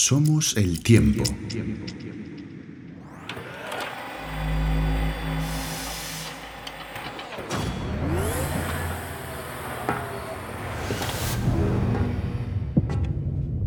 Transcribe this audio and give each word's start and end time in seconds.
Somos 0.00 0.56
el 0.56 0.80
tiempo. 0.80 1.24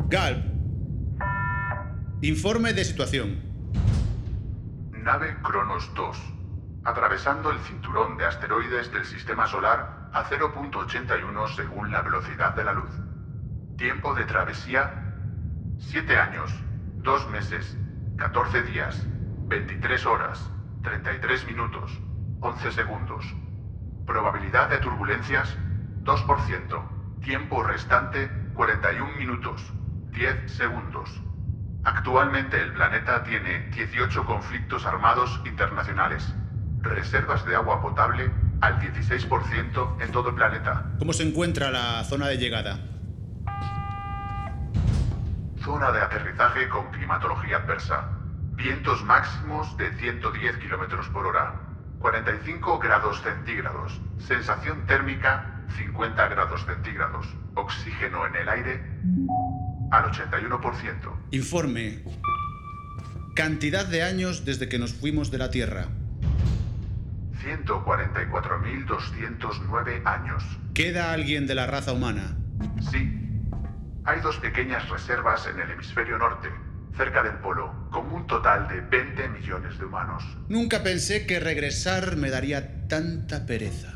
Galp. 0.08 0.46
Informe 2.22 2.72
de 2.72 2.86
situación. 2.86 3.42
Nave 4.94 5.36
Cronos 5.44 5.94
2. 5.96 6.18
Atravesando 6.86 7.52
el 7.52 7.60
cinturón 7.60 8.18
de 8.18 8.26
asteroides 8.26 8.90
del 8.94 9.04
sistema 9.04 9.48
solar 9.48 10.10
a 10.14 10.24
0.81 10.30 11.56
según 11.58 11.92
la 11.92 12.02
velocidad 12.02 12.56
de 12.56 12.64
la 12.64 12.72
luz. 12.72 12.92
Tiempo 13.76 14.16
de 14.16 14.24
travesía 14.24 15.11
7 15.82 16.18
años, 16.18 16.52
2 17.04 17.30
meses, 17.32 17.78
14 18.18 18.64
días, 18.64 19.06
23 19.48 20.06
horas, 20.06 20.50
33 20.84 21.48
minutos, 21.48 22.00
11 22.40 22.72
segundos. 22.72 23.26
Probabilidad 24.06 24.70
de 24.70 24.78
turbulencias 24.78 25.58
2%. 26.04 27.22
Tiempo 27.22 27.64
restante 27.64 28.32
41 28.56 29.18
minutos, 29.18 29.62
10 30.12 30.52
segundos. 30.52 31.10
Actualmente 31.84 32.62
el 32.62 32.74
planeta 32.74 33.24
tiene 33.24 33.70
18 33.70 34.26
conflictos 34.26 34.86
armados 34.86 35.42
internacionales. 35.46 36.34
Reservas 36.82 37.46
de 37.46 37.56
agua 37.56 37.82
potable 37.82 38.32
al 38.62 38.80
16% 38.80 40.02
en 40.02 40.12
todo 40.12 40.30
el 40.30 40.36
planeta. 40.36 40.86
¿Cómo 41.00 41.14
se 41.14 41.24
encuentra 41.24 41.72
la 41.72 42.04
zona 42.04 42.28
de 42.28 42.38
llegada? 42.38 42.91
Zona 45.64 45.92
de 45.92 46.02
aterrizaje 46.02 46.68
con 46.70 46.90
climatología 46.92 47.58
adversa. 47.58 48.10
Vientos 48.54 49.04
máximos 49.04 49.76
de 49.78 49.92
110 49.98 50.58
kilómetros 50.58 51.08
por 51.10 51.28
hora. 51.28 51.54
45 52.00 52.80
grados 52.80 53.22
centígrados. 53.22 54.02
Sensación 54.18 54.88
térmica 54.88 55.62
50 55.78 56.30
grados 56.30 56.66
centígrados. 56.66 57.28
Oxígeno 57.54 58.26
en 58.26 58.36
el 58.38 58.50
aire 58.50 58.84
al 59.92 60.12
81%. 60.12 61.14
Informe. 61.32 62.04
Cantidad 63.36 63.86
de 63.86 64.02
años 64.04 64.46
desde 64.46 64.68
que 64.68 64.80
nos 64.80 64.94
fuimos 64.94 65.30
de 65.30 65.38
la 65.38 65.52
Tierra. 65.52 65.90
144.209 67.44 70.02
años. 70.06 70.44
¿Queda 70.74 71.14
alguien 71.14 71.46
de 71.46 71.54
la 71.56 71.68
raza 71.68 71.94
humana? 71.94 72.36
Sí. 72.92 73.21
Hay 74.04 74.20
dos 74.22 74.38
pequeñas 74.38 74.90
reservas 74.90 75.46
en 75.48 75.60
el 75.60 75.70
hemisferio 75.70 76.18
norte, 76.18 76.50
cerca 76.98 77.22
del 77.22 77.36
polo, 77.36 77.72
con 77.92 78.12
un 78.12 78.26
total 78.26 78.68
de 78.68 78.82
20 78.82 79.30
millones 79.30 79.78
de 79.78 79.86
humanos. 79.86 80.24
Nunca 80.50 80.82
pensé 80.82 81.28
que 81.28 81.40
regresar 81.40 82.18
me 82.18 82.32
daría 82.32 82.88
tanta 82.88 83.46
pereza. 83.46 83.94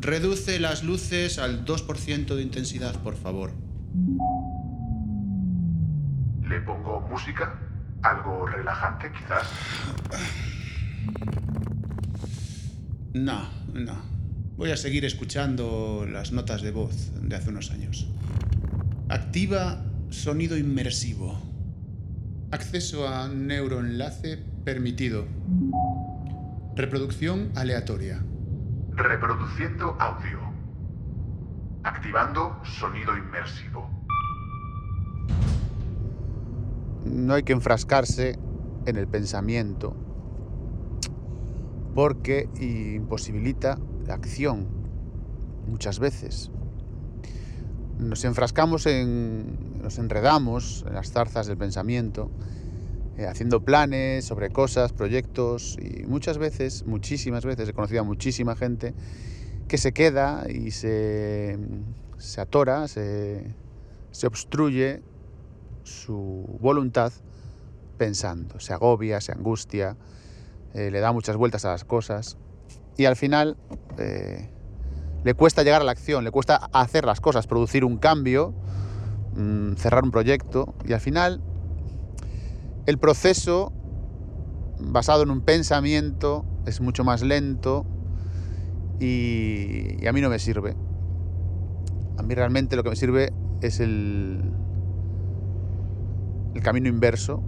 Reduce 0.00 0.60
las 0.60 0.84
luces 0.84 1.38
al 1.40 1.64
2% 1.64 2.36
de 2.36 2.42
intensidad, 2.42 3.02
por 3.02 3.16
favor. 3.16 3.50
¿Le 6.42 6.60
pongo 6.60 7.00
música? 7.00 7.58
¿Algo 8.02 8.46
relajante, 8.46 9.10
quizás? 9.10 9.50
No, 13.14 13.48
no. 13.74 14.11
Voy 14.62 14.70
a 14.70 14.76
seguir 14.76 15.04
escuchando 15.04 16.06
las 16.08 16.30
notas 16.30 16.62
de 16.62 16.70
voz 16.70 17.10
de 17.20 17.34
hace 17.34 17.50
unos 17.50 17.72
años. 17.72 18.08
Activa 19.08 19.84
sonido 20.10 20.56
inmersivo. 20.56 21.36
Acceso 22.52 23.08
a 23.08 23.26
neuroenlace 23.26 24.36
permitido. 24.64 25.26
Reproducción 26.76 27.50
aleatoria. 27.56 28.22
Reproduciendo 28.92 29.96
audio. 29.98 30.38
Activando 31.82 32.60
sonido 32.62 33.18
inmersivo. 33.18 33.90
No 37.04 37.34
hay 37.34 37.42
que 37.42 37.52
enfrascarse 37.52 38.38
en 38.86 38.96
el 38.96 39.08
pensamiento 39.08 39.96
porque 41.96 42.48
imposibilita 42.60 43.76
acción 44.12 44.66
muchas 45.66 45.98
veces. 45.98 46.50
Nos 47.98 48.24
enfrascamos 48.24 48.86
en, 48.86 49.80
nos 49.82 49.98
enredamos 49.98 50.84
en 50.86 50.94
las 50.94 51.12
zarzas 51.12 51.46
del 51.46 51.56
pensamiento, 51.56 52.30
eh, 53.16 53.26
haciendo 53.26 53.64
planes 53.64 54.24
sobre 54.24 54.50
cosas, 54.50 54.92
proyectos 54.92 55.76
y 55.80 56.04
muchas 56.04 56.38
veces, 56.38 56.86
muchísimas 56.86 57.44
veces, 57.44 57.68
he 57.68 57.72
conocido 57.72 58.00
a 58.00 58.04
muchísima 58.04 58.56
gente 58.56 58.94
que 59.68 59.78
se 59.78 59.92
queda 59.92 60.44
y 60.50 60.70
se, 60.70 61.58
se 62.18 62.40
atora, 62.40 62.88
se, 62.88 63.54
se 64.10 64.26
obstruye 64.26 65.02
su 65.84 66.58
voluntad 66.60 67.12
pensando, 67.98 68.58
se 68.60 68.72
agobia, 68.72 69.20
se 69.20 69.32
angustia, 69.32 69.96
eh, 70.74 70.90
le 70.90 71.00
da 71.00 71.12
muchas 71.12 71.36
vueltas 71.36 71.64
a 71.64 71.70
las 71.70 71.84
cosas 71.84 72.38
y 72.96 73.04
al 73.04 73.16
final 73.16 73.56
eh, 73.98 74.50
le 75.24 75.34
cuesta 75.34 75.62
llegar 75.62 75.80
a 75.80 75.84
la 75.84 75.92
acción, 75.92 76.24
le 76.24 76.30
cuesta 76.30 76.56
hacer 76.72 77.04
las 77.04 77.20
cosas, 77.20 77.46
producir 77.46 77.84
un 77.84 77.98
cambio, 77.98 78.54
mm, 79.36 79.74
cerrar 79.74 80.04
un 80.04 80.10
proyecto 80.10 80.74
y 80.84 80.92
al 80.92 81.00
final 81.00 81.40
el 82.86 82.98
proceso 82.98 83.72
basado 84.78 85.22
en 85.22 85.30
un 85.30 85.40
pensamiento 85.42 86.44
es 86.66 86.80
mucho 86.80 87.04
más 87.04 87.22
lento 87.22 87.86
y, 88.98 90.02
y 90.02 90.06
a 90.06 90.12
mí 90.12 90.20
no 90.20 90.28
me 90.28 90.38
sirve. 90.38 90.74
A 92.18 92.22
mí 92.22 92.34
realmente 92.34 92.76
lo 92.76 92.82
que 92.82 92.90
me 92.90 92.96
sirve 92.96 93.32
es 93.60 93.80
el, 93.80 94.42
el 96.54 96.62
camino 96.62 96.88
inverso, 96.88 97.42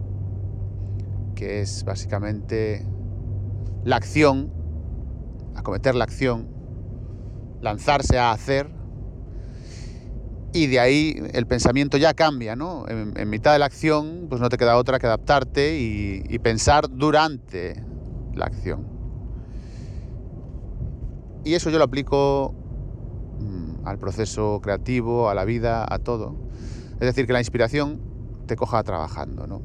que 1.34 1.60
es 1.60 1.84
básicamente 1.84 2.86
la 3.84 3.96
acción 3.96 4.50
acometer 5.54 5.94
la 5.94 6.04
acción, 6.04 6.48
lanzarse 7.60 8.18
a 8.18 8.32
hacer, 8.32 8.68
y 10.54 10.68
de 10.68 10.78
ahí 10.78 11.20
el 11.32 11.46
pensamiento 11.48 11.96
ya 11.96 12.14
cambia, 12.14 12.54
¿no? 12.54 12.86
En, 12.88 13.28
mitad 13.28 13.52
de 13.52 13.58
la 13.58 13.66
acción, 13.66 14.26
pues 14.28 14.40
no 14.40 14.48
te 14.48 14.56
queda 14.56 14.76
otra 14.76 15.00
que 15.00 15.06
adaptarte 15.06 15.80
y, 15.80 16.38
pensar 16.38 16.88
durante 16.88 17.82
la 18.34 18.46
acción. 18.46 18.86
Y 21.44 21.54
eso 21.54 21.70
yo 21.70 21.78
lo 21.78 21.84
aplico 21.84 22.54
mm, 23.40 23.86
al 23.86 23.98
proceso 23.98 24.60
creativo, 24.62 25.28
a 25.28 25.34
la 25.34 25.44
vida, 25.44 25.84
a 25.92 25.98
todo. 25.98 26.36
Es 26.92 27.00
decir, 27.00 27.26
que 27.26 27.32
la 27.32 27.40
inspiración 27.40 28.00
te 28.46 28.54
coja 28.54 28.80
trabajando, 28.84 29.48
¿no? 29.48 29.60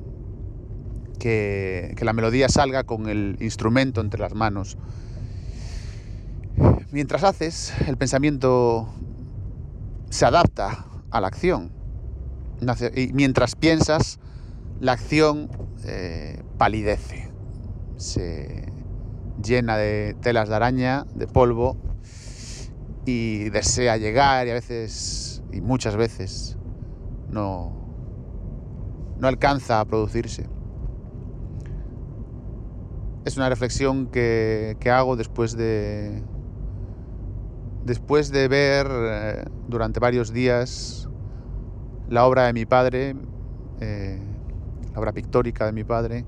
Que, 1.20 1.94
que 1.98 2.04
la 2.04 2.14
melodía 2.14 2.50
salga 2.50 2.84
con 2.84 3.10
el 3.10 3.38
instrumento 3.42 4.02
entre 4.02 4.20
las 4.20 4.34
manos 4.34 4.76
Mientras 6.92 7.24
haces, 7.24 7.72
el 7.86 7.98
pensamiento 7.98 8.90
se 10.10 10.26
adapta 10.26 10.88
a 11.12 11.22
la 11.22 11.28
acción. 11.28 11.72
Y 12.96 13.14
mientras 13.14 13.56
piensas, 13.56 14.20
la 14.80 14.94
acción 14.94 15.52
eh, 15.86 16.42
palidece, 16.58 17.32
se 17.98 18.74
llena 19.44 19.78
de 19.78 20.16
telas 20.20 20.50
de 20.50 20.56
araña, 20.56 21.06
de 21.14 21.28
polvo, 21.28 21.78
y 23.06 23.50
desea 23.50 23.98
llegar 23.98 24.48
y 24.48 24.50
a 24.50 24.56
veces, 24.56 25.44
y 25.54 25.62
muchas 25.62 25.96
veces, 25.96 26.58
no, 27.30 27.72
no 29.20 29.28
alcanza 29.28 29.80
a 29.80 29.86
producirse. 29.86 30.50
Es 33.26 33.38
una 33.38 33.48
reflexión 33.48 34.08
que 34.08 34.76
hago 34.92 35.16
después 35.16 35.56
de, 35.56 36.24
Después 37.90 38.30
de 38.30 38.48
ver 38.48 38.88
eh, 38.88 39.46
durante 39.68 40.00
varios 40.00 40.32
días 40.32 41.10
la 42.08 42.28
obra 42.28 42.46
de 42.46 42.54
mi 42.54 42.68
padre, 42.68 43.16
eh, 43.80 44.20
la 44.94 45.00
obra 45.00 45.12
pictórica 45.12 45.66
de 45.66 45.72
mi 45.72 45.84
padre, 45.84 46.24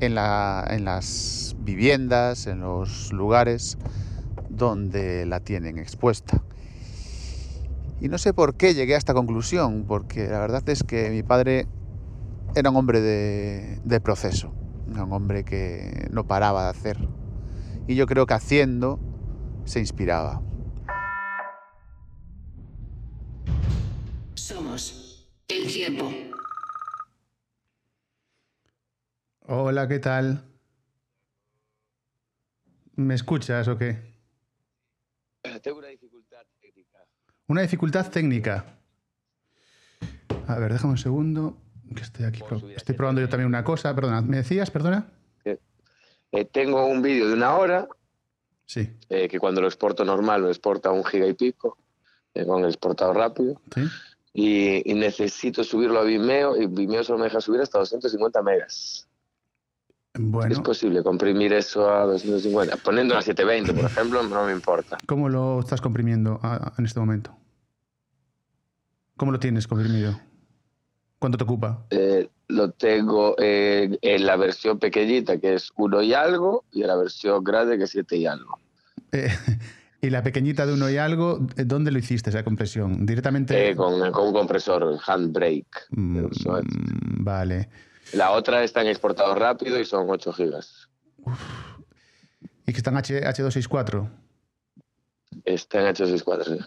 en, 0.00 0.14
las 0.14 1.54
viviendas, 1.58 2.46
en 2.46 2.60
los 2.60 3.12
lugares 3.12 3.76
donde 4.48 5.26
la 5.26 5.40
tienen 5.40 5.76
expuesta. 5.76 6.42
Y 8.00 8.08
no 8.08 8.16
sé 8.16 8.32
por 8.32 8.54
qué 8.54 8.72
llegué 8.72 8.94
a 8.94 8.98
esta 8.98 9.12
conclusión, 9.12 9.84
porque 9.86 10.26
la 10.28 10.38
verdad 10.38 10.66
es 10.70 10.84
que 10.84 11.10
mi 11.10 11.22
padre 11.22 11.66
era 12.54 12.70
un 12.70 12.76
hombre 12.76 13.02
de, 13.02 14.00
proceso, 14.00 14.54
un 14.86 15.12
hombre 15.12 15.44
que 15.44 16.08
no 16.12 16.26
paraba 16.26 16.64
de 16.64 16.70
hacer. 16.70 17.08
Y 17.86 17.94
yo 17.94 18.06
creo 18.06 18.24
que 18.24 18.32
haciendo 18.32 18.98
se 19.66 19.80
inspiraba. 19.80 20.47
Tiempo. 25.66 26.12
Hola, 29.46 29.88
¿qué 29.88 29.98
tal? 29.98 30.44
¿Me 32.96 33.14
escuchas 33.14 33.66
o 33.68 33.78
qué? 33.78 33.98
Tengo 35.62 35.78
una 35.78 35.88
dificultad 35.88 36.44
técnica. 36.60 36.98
Una 37.46 37.62
dificultad 37.62 38.10
técnica. 38.10 38.78
A 40.46 40.58
ver, 40.58 40.72
déjame 40.72 40.92
un 40.92 40.98
segundo. 40.98 41.56
Que 41.94 42.02
estoy 42.02 42.26
aquí. 42.26 42.40
Pro- 42.46 42.60
probando 42.96 43.20
yo 43.22 43.28
también 43.28 43.46
una 43.46 43.64
cosa. 43.64 43.94
Perdona, 43.94 44.20
¿me 44.20 44.38
decías, 44.38 44.70
perdona? 44.70 45.10
Eh, 46.30 46.44
tengo 46.44 46.84
un 46.84 47.00
vídeo 47.00 47.26
de 47.28 47.32
una 47.32 47.56
hora 47.56 47.88
Sí. 48.66 48.94
eh, 49.08 49.28
que 49.28 49.38
cuando 49.38 49.62
lo 49.62 49.66
exporto 49.66 50.04
normal 50.04 50.42
lo 50.42 50.48
exporta 50.50 50.90
a 50.90 50.92
un 50.92 51.02
giga 51.02 51.26
y 51.26 51.32
pico 51.32 51.78
eh, 52.34 52.44
con 52.44 52.60
el 52.64 52.68
exportado 52.68 53.14
rápido 53.14 53.62
¿Sí? 53.74 53.80
Y, 54.32 54.90
y 54.90 54.94
necesito 54.94 55.64
subirlo 55.64 56.00
a 56.00 56.04
Vimeo 56.04 56.56
y 56.56 56.66
Vimeo 56.66 57.02
solo 57.04 57.18
me 57.18 57.24
deja 57.24 57.40
subir 57.40 57.60
hasta 57.60 57.78
250 57.78 58.42
megas. 58.42 59.08
Es 60.14 60.20
Bueno, 60.22 60.62
posible 60.62 61.02
comprimir 61.02 61.52
eso 61.52 61.88
a 61.92 62.04
250. 62.04 62.76
Poniendo 62.78 63.16
a 63.16 63.22
720, 63.22 63.72
por 63.74 63.90
ejemplo, 63.90 64.22
no 64.22 64.44
me 64.46 64.52
importa. 64.52 64.98
¿cómo 65.06 65.28
lo 65.28 65.60
estás 65.60 65.80
comprimiendo 65.80 66.40
a- 66.42 66.72
en 66.78 66.84
este 66.86 66.98
momento? 67.00 67.36
¿Cómo 69.16 69.32
lo 69.32 69.38
tienes 69.38 69.66
comprimido? 69.66 70.18
¿Cuánto 71.18 71.38
te 71.38 71.44
ocupa? 71.44 71.86
Eh, 71.90 72.28
lo 72.48 72.70
tengo 72.70 73.34
eh, 73.38 73.98
en 74.00 74.26
la 74.26 74.36
versión 74.36 74.78
pequeñita 74.78 75.38
que 75.38 75.54
es 75.54 75.70
1 75.76 76.02
y 76.02 76.14
algo 76.14 76.64
y 76.72 76.82
en 76.82 76.86
la 76.88 76.96
versión 76.96 77.42
grande 77.42 77.76
que 77.78 77.84
es 77.84 77.90
7 77.90 78.16
y 78.16 78.26
algo. 78.26 78.58
Eh, 79.12 79.28
y 80.00 80.10
la 80.10 80.22
pequeñita 80.22 80.64
de 80.64 80.74
uno 80.74 80.88
y 80.88 80.96
algo, 80.96 81.46
eh, 81.56 81.64
¿dónde 81.64 81.90
lo 81.90 81.98
hiciste 81.98 82.30
esa 82.30 82.44
compresión? 82.44 83.04
¿Directamente? 83.04 83.70
Eh, 83.70 83.76
con, 83.76 84.12
con 84.12 84.28
un 84.28 84.32
compresor 84.32 84.98
handbrake. 85.04 85.86
Mm, 85.90 86.26
vale. 87.24 87.68
La 88.12 88.30
otra 88.30 88.62
está 88.62 88.80
en 88.82 88.88
exportado 88.88 89.34
rápido 89.34 89.78
y 89.78 89.84
son 89.84 90.08
8 90.08 90.32
gigas. 90.32 90.88
¿Y 92.66 92.72
que 92.72 92.78
está 92.78 92.90
en 92.90 92.96
H, 92.98 93.22
H264? 93.22 94.08
Está 95.44 95.80
en 95.80 95.94
H64, 95.94 96.44
sí. 96.44 96.58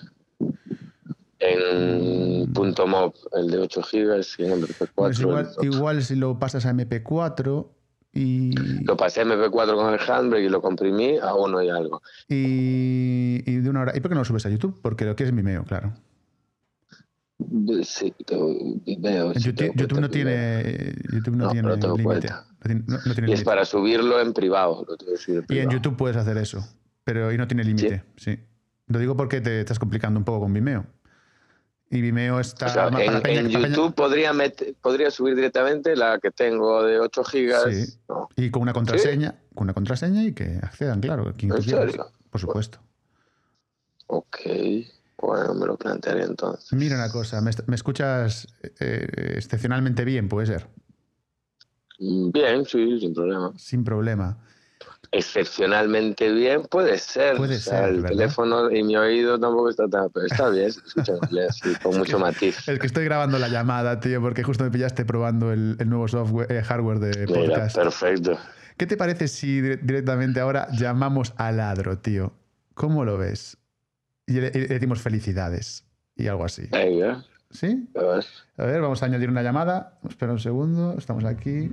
En 1.40 2.54
punto 2.54 2.86
.mob, 2.86 3.14
el 3.34 3.50
de 3.50 3.58
8 3.60 3.84
gigas 3.84 4.36
y 4.38 4.44
en 4.44 4.62
MP4. 4.62 4.90
Pues 4.94 5.20
igual, 5.20 5.50
igual 5.62 6.04
si 6.04 6.16
lo 6.16 6.38
pasas 6.38 6.66
a 6.66 6.74
MP4 6.74 7.68
y, 8.14 8.52
Lo 8.84 8.98
pasé 8.98 9.22
a 9.22 9.26
MP4 9.26 9.76
con 9.76 9.94
el 9.94 10.00
handbrake 10.00 10.44
y 10.46 10.50
lo 10.50 10.62
comprimí 10.62 11.18
a 11.18 11.34
1 11.34 11.64
y 11.64 11.70
algo. 11.70 12.02
y, 12.28 13.42
y 13.46 13.56
de 13.58 13.70
una 13.70 13.82
hora. 13.82 13.94
¿Y 13.96 14.02
por 14.02 14.10
qué 14.10 14.16
no 14.16 14.22
lo 14.22 14.26
subes 14.26 14.46
a 14.46 14.50
YouTube? 14.50 14.80
Porque 14.82 15.06
lo 15.06 15.16
que 15.16 15.24
es 15.24 15.34
Vimeo, 15.34 15.64
claro. 15.64 15.94
Sí, 17.84 18.14
Vimeo. 18.86 19.34
YouTube, 19.34 20.00
no 20.00 20.10
tiene, 20.10 20.94
YouTube 21.12 21.36
no 21.36 21.46
No, 21.46 21.52
tiene 21.52 21.98
límite. 21.98 22.30
No 22.30 22.98
no- 23.06 23.14
tiene 23.16 23.30
Y 23.30 23.34
es 23.34 23.44
para 23.44 23.66
subirlo 23.66 24.20
en 24.22 24.34
privado. 24.34 24.86
Lo 24.88 24.96
tengo 24.98 25.14
que 25.14 25.18
subir 25.18 25.44
en 25.50 25.56
Y 25.56 25.60
en. 25.60 25.70
YouTube 25.70 25.96
puedes 25.98 26.18
hacer 26.18 26.38
eso, 26.38 26.64
pero 27.04 27.32
y 27.32 27.38
no 27.38 27.48
tiene 27.48 27.64
límite, 27.64 28.04
sí. 28.18 28.38
Lo 28.88 29.00
digo 29.00 29.16
porque 29.18 29.42
te 29.42 29.60
estás 29.62 29.80
complicando 29.80 30.20
un 30.20 30.24
poco 30.26 30.42
con 30.42 30.54
Vimeo. 30.54 30.86
Y 31.92 32.00
Vimeo 32.02 32.40
está 32.40 32.68
O 32.68 32.70
sea, 32.70 32.88
en, 32.88 33.22
peña- 33.22 33.42
YouTube 33.68 33.94
podría, 33.94 35.12
subir 35.12 35.36
directamente 35.36 35.96
la 35.96 36.20
que 36.20 36.32
tengo 36.32 36.84
de 36.84 37.00
8 37.00 37.24
gigas. 37.26 37.66
Sí. 37.70 37.94
No. 38.08 38.30
y 38.38 38.50
con 38.50 38.62
una 38.62 38.72
contraseña, 38.74 39.36
con 39.54 39.66
una 39.66 39.74
contraseña 39.74 40.24
y 40.24 40.34
que 40.34 40.58
accedan, 40.64 41.02
claro, 41.02 41.34
quien. 41.38 41.52
Por 41.52 42.40
supuesto. 42.40 42.80
Ok, 44.08 44.38
bueno, 45.18 45.54
me 45.54 45.66
lo 45.66 45.76
plantearé 45.78 46.24
entonces. 46.24 46.72
Mira 46.74 46.96
una 46.96 47.10
cosa, 47.10 47.42
me, 47.42 47.52
escuchas 47.76 48.48
eh, 48.80 49.08
excepcionalmente 49.36 50.06
bien, 50.06 50.28
puede 50.30 50.48
ser, 50.48 50.68
Mm, 52.00 52.32
Bien, 52.32 52.66
sí, 52.66 53.00
sin 53.00 53.14
problema. 53.14 53.54
sin 53.58 53.84
problema. 53.84 54.44
Excepcionalmente 55.14 56.32
bien, 56.32 56.64
puede 56.64 56.98
ser. 56.98 57.36
Puede 57.38 57.58
O 57.58 57.60
sea, 57.60 57.80
ser, 57.82 57.90
El 57.90 57.96
¿verdad? 58.02 58.10
teléfono 58.18 58.72
y 58.72 58.82
mi 58.84 58.96
oído 58.96 59.40
tampoco 59.40 59.70
está 59.70 59.88
tan. 59.88 60.10
Pero 60.10 60.26
está 60.26 60.50
bien, 60.50 60.72
se 60.72 60.80
escucha 60.86 61.14
sí, 61.52 61.74
con 61.84 61.98
mucho 61.98 62.18
matiz. 62.20 62.68
Es 62.68 62.80
que 62.80 62.88
estoy 62.88 63.06
grabando 63.06 63.38
la 63.38 63.50
llamada, 63.50 64.00
tío, 64.00 64.22
porque 64.22 64.44
justo 64.44 64.64
me 64.64 64.72
pillaste 64.72 65.04
probando 65.06 65.52
el, 65.52 65.76
el 65.80 65.90
nuevo 65.90 66.08
software, 66.08 66.52
eh, 66.52 66.62
hardware 66.64 67.00
de 67.00 67.28
Mira, 67.28 67.40
podcast. 67.56 67.76
perfecto. 67.76 68.38
¿Qué 68.78 68.86
te 68.88 68.98
parece 68.98 69.28
si 69.28 69.62
dire- 69.62 69.80
directamente 69.82 70.40
ahora 70.40 70.68
llamamos 70.72 71.34
a 71.38 71.52
Ladro, 71.52 71.98
tío? 71.98 72.34
¿Cómo 72.74 73.04
lo 73.06 73.18
ves? 73.18 73.58
Y 74.28 74.34
le, 74.40 74.50
decimos 74.52 75.02
felicidades 75.02 75.86
y 76.16 76.28
algo 76.28 76.46
así. 76.46 76.68
Venga, 76.72 77.24
¿Sí? 77.50 77.88
a 77.96 78.02
ver. 78.02 78.26
A 78.58 78.64
ver, 78.66 78.82
vamos 78.82 79.04
a 79.04 79.08
añadir 79.08 79.30
una 79.30 79.44
llamada. 79.44 80.00
Espera 80.08 80.32
un 80.32 80.40
segundo, 80.40 80.96
estamos 80.98 81.26
aquí. 81.26 81.70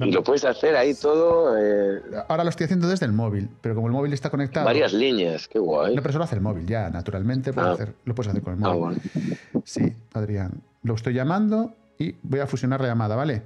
Y 0.00 0.12
lo 0.12 0.22
puedes 0.22 0.44
hacer 0.44 0.76
ahí 0.76 0.94
todo, 0.94 1.56
eh, 1.58 2.00
Ahora 2.28 2.44
lo 2.44 2.50
estoy 2.50 2.64
haciendo 2.64 2.86
desde 2.88 3.04
el 3.06 3.12
móvil, 3.12 3.48
pero 3.60 3.74
como 3.74 3.88
el 3.88 3.92
móvil 3.92 4.12
está 4.12 4.30
conectado. 4.30 4.64
varias 4.66 4.92
líneas, 4.92 5.48
qué 5.48 5.58
guay. 5.58 5.96
No, 5.96 6.02
pero 6.02 6.10
eso 6.10 6.18
lo 6.18 6.24
hace 6.24 6.36
el 6.36 6.40
móvil 6.40 6.66
ya, 6.66 6.88
naturalmente. 6.90 7.50
Ah. 7.56 7.72
hacer- 7.72 7.94
lo 8.04 8.14
puedes 8.14 8.30
hacer 8.30 8.42
con 8.42 8.54
el 8.54 8.64
Ah, 8.64 8.68
móvil. 8.74 8.80
bueno. 9.14 9.62
Sí, 9.64 9.92
Adrián. 10.14 10.62
Lo 10.84 10.94
estoy 10.94 11.14
llamando 11.14 11.74
y 11.98 12.14
voy 12.22 12.38
a 12.40 12.46
fusionar 12.46 12.80
la 12.80 12.86
llamada, 12.86 13.16
¿vale? 13.16 13.42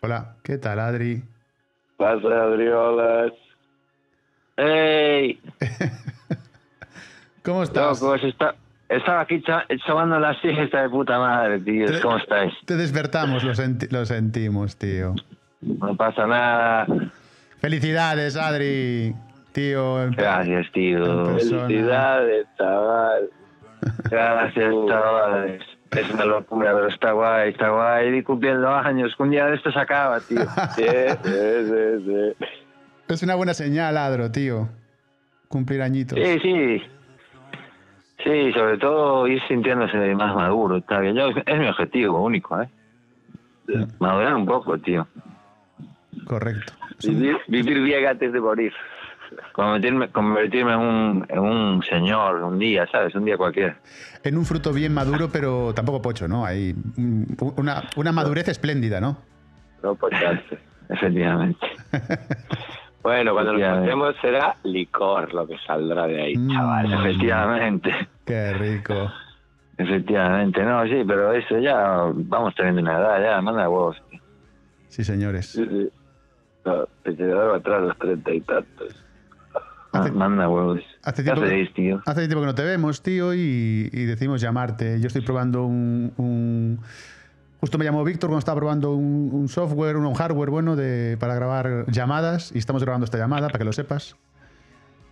Hola, 0.00 0.36
¿qué 0.42 0.58
tal, 0.58 0.80
Adri? 0.80 1.22
Pasa, 1.96 2.42
Adriolas. 2.44 3.32
¡Ey! 4.56 5.40
¿Cómo 7.44 7.62
estás? 7.62 8.00
Locos, 8.00 8.22
está, 8.24 8.54
estaba 8.96 9.20
aquí 9.20 9.42
cha- 9.42 9.64
echabando 9.68 10.18
la 10.18 10.34
siesta 10.40 10.82
de 10.82 10.88
puta 10.88 11.18
madre, 11.18 11.58
tío. 11.60 11.86
Te- 11.86 12.00
¿Cómo 12.00 12.16
estáis? 12.18 12.52
Te 12.66 12.76
despertamos, 12.76 13.44
lo, 13.44 13.54
senti- 13.54 13.88
lo 13.90 14.04
sentimos, 14.06 14.76
tío. 14.76 15.14
No 15.60 15.96
pasa 15.96 16.26
nada. 16.26 16.86
Felicidades, 17.60 18.36
Adri. 18.36 19.14
Tío, 19.52 20.10
Gracias, 20.16 20.66
tío. 20.72 21.26
Felicidades, 21.26 22.46
chaval. 22.56 23.28
Gracias, 24.10 24.74
chavales. 24.88 25.62
Es 25.90 26.10
una 26.10 26.24
locura, 26.24 26.72
pero 26.74 26.88
está 26.88 27.12
guay, 27.12 27.50
está 27.50 27.68
guay. 27.68 28.16
Y 28.16 28.22
cumpliendo 28.22 28.68
años, 28.74 29.14
un 29.18 29.30
día 29.30 29.46
de 29.46 29.56
esto 29.56 29.70
se 29.70 29.78
acaba, 29.78 30.20
tío. 30.20 30.40
Sí, 30.74 30.84
sí, 31.22 31.30
sí, 31.64 32.04
sí. 32.06 32.46
Es 33.08 33.22
una 33.22 33.34
buena 33.34 33.52
señal, 33.52 33.96
Adro, 33.98 34.30
tío. 34.32 34.68
Cumplir 35.48 35.82
añitos. 35.82 36.18
Sí, 36.18 36.38
sí. 36.40 36.82
Sí, 38.22 38.52
sobre 38.52 38.78
todo 38.78 39.26
ir 39.26 39.42
sintiéndose 39.48 39.96
más 40.14 40.34
maduro, 40.34 40.76
está 40.76 41.00
bien. 41.00 41.16
Yo, 41.16 41.28
es 41.28 41.58
mi 41.58 41.66
objetivo 41.66 42.22
único, 42.22 42.60
¿eh? 42.60 42.68
Madurar 43.98 44.34
un 44.34 44.46
poco, 44.46 44.78
tío. 44.78 45.06
Correcto. 46.26 46.72
Vivir, 47.04 47.36
vivir 47.48 47.82
bien 47.82 48.06
antes 48.06 48.32
de 48.32 48.40
morir. 48.40 48.72
Convertirme, 49.52 50.08
convertirme 50.08 50.72
en, 50.74 50.78
un, 50.78 51.26
en 51.28 51.38
un 51.38 51.82
señor 51.82 52.42
un 52.42 52.58
día, 52.58 52.86
¿sabes? 52.92 53.14
Un 53.14 53.24
día 53.24 53.36
cualquiera. 53.36 53.78
En 54.22 54.36
un 54.36 54.44
fruto 54.44 54.72
bien 54.72 54.92
maduro, 54.92 55.30
pero 55.32 55.72
tampoco 55.74 56.02
pocho, 56.02 56.28
¿no? 56.28 56.44
Hay 56.44 56.74
una, 57.56 57.82
una 57.96 58.12
madurez 58.12 58.48
espléndida, 58.48 59.00
¿no? 59.00 59.16
No 59.82 59.94
pocharse. 59.94 60.58
Efectivamente. 60.88 61.66
Bueno, 63.02 63.32
cuando 63.32 63.52
nos 63.54 63.62
pasemos 63.62 64.14
será 64.22 64.56
licor 64.64 65.32
lo 65.34 65.46
que 65.46 65.56
saldrá 65.66 66.06
de 66.06 66.22
ahí, 66.22 66.36
Mm. 66.36 66.50
chaval. 66.52 66.92
Efectivamente. 66.92 67.90
Qué 68.24 68.52
rico. 68.54 69.10
Efectivamente. 69.76 70.62
No, 70.62 70.84
sí, 70.84 71.02
pero 71.06 71.32
eso 71.32 71.58
ya 71.58 71.76
vamos 72.14 72.54
teniendo 72.54 72.82
una 72.82 72.98
edad, 72.98 73.20
ya, 73.22 73.40
manda 73.40 73.68
huevos. 73.68 73.96
Sí, 74.88 75.02
señores. 75.02 75.58
No, 76.64 76.84
te 77.02 77.16
quedaron 77.16 77.56
atrás 77.56 77.82
los 77.82 77.98
treinta 77.98 78.32
y 78.32 78.40
tantos. 78.42 79.04
Hace- 79.92 80.12
Manda 80.12 80.48
huevos. 80.48 80.80
hace 81.02 81.22
¿Qué 81.22 81.24
tiempo 81.24 81.40
que- 81.42 81.46
hacéis, 81.48 81.74
tío? 81.74 82.00
Hace 82.06 82.20
tiempo 82.28 82.40
que 82.40 82.46
no 82.46 82.54
te 82.54 82.62
vemos, 82.62 83.02
tío, 83.02 83.34
y, 83.34 83.90
y 83.92 84.04
decidimos 84.04 84.40
llamarte. 84.40 85.00
Yo 85.00 85.08
estoy 85.08 85.22
probando 85.22 85.64
un, 85.66 86.12
un- 86.16 86.80
Justo 87.62 87.78
me 87.78 87.84
llamó 87.84 88.02
Víctor 88.02 88.28
cuando 88.28 88.40
estaba 88.40 88.58
probando 88.58 88.92
un, 88.92 89.30
un 89.32 89.48
software, 89.48 89.96
un 89.96 90.14
hardware 90.14 90.50
bueno 90.50 90.74
de, 90.74 91.16
para 91.20 91.36
grabar 91.36 91.84
llamadas, 91.86 92.50
y 92.52 92.58
estamos 92.58 92.82
grabando 92.82 93.04
esta 93.04 93.18
llamada, 93.18 93.46
para 93.46 93.58
que 93.60 93.64
lo 93.64 93.72
sepas. 93.72 94.16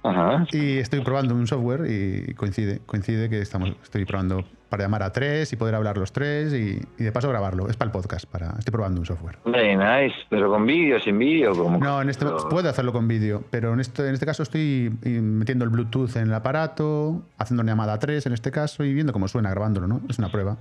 Ajá. 0.02 0.46
Y 0.50 0.78
estoy 0.78 1.00
probando 1.02 1.32
un 1.36 1.46
software 1.46 1.88
y 1.88 2.34
coincide, 2.34 2.80
coincide 2.86 3.30
que 3.30 3.40
estamos, 3.40 3.70
estoy 3.84 4.04
probando 4.04 4.44
para 4.68 4.82
llamar 4.82 5.04
a 5.04 5.12
tres 5.12 5.52
y 5.52 5.56
poder 5.56 5.76
hablar 5.76 5.96
los 5.96 6.10
tres 6.12 6.52
y, 6.52 6.80
y 6.98 7.04
de 7.04 7.12
paso 7.12 7.28
grabarlo. 7.28 7.68
Es 7.68 7.76
para 7.76 7.86
el 7.86 7.92
podcast, 7.92 8.26
para, 8.26 8.56
estoy 8.58 8.72
probando 8.72 8.98
un 8.98 9.06
software. 9.06 9.38
Very 9.44 9.76
nice. 9.76 10.16
Pero 10.28 10.50
con 10.50 10.66
vídeo, 10.66 10.98
sin 10.98 11.20
vídeo. 11.20 11.52
No, 11.78 12.02
en 12.02 12.08
este 12.08 12.26
puedo 12.50 12.68
hacerlo 12.68 12.92
con 12.92 13.06
vídeo, 13.06 13.44
pero 13.50 13.74
en 13.74 13.78
este, 13.78 14.08
en 14.08 14.14
este 14.14 14.26
caso 14.26 14.42
estoy 14.42 14.92
metiendo 15.04 15.64
el 15.64 15.70
Bluetooth 15.70 16.16
en 16.16 16.24
el 16.24 16.34
aparato, 16.34 17.22
haciendo 17.38 17.62
una 17.62 17.70
llamada 17.70 17.92
a 17.92 17.98
tres 18.00 18.26
en 18.26 18.32
este 18.32 18.50
caso 18.50 18.82
y 18.82 18.92
viendo 18.92 19.12
cómo 19.12 19.28
suena 19.28 19.50
grabándolo, 19.50 19.86
¿no? 19.86 20.00
Es 20.08 20.18
una 20.18 20.32
prueba. 20.32 20.56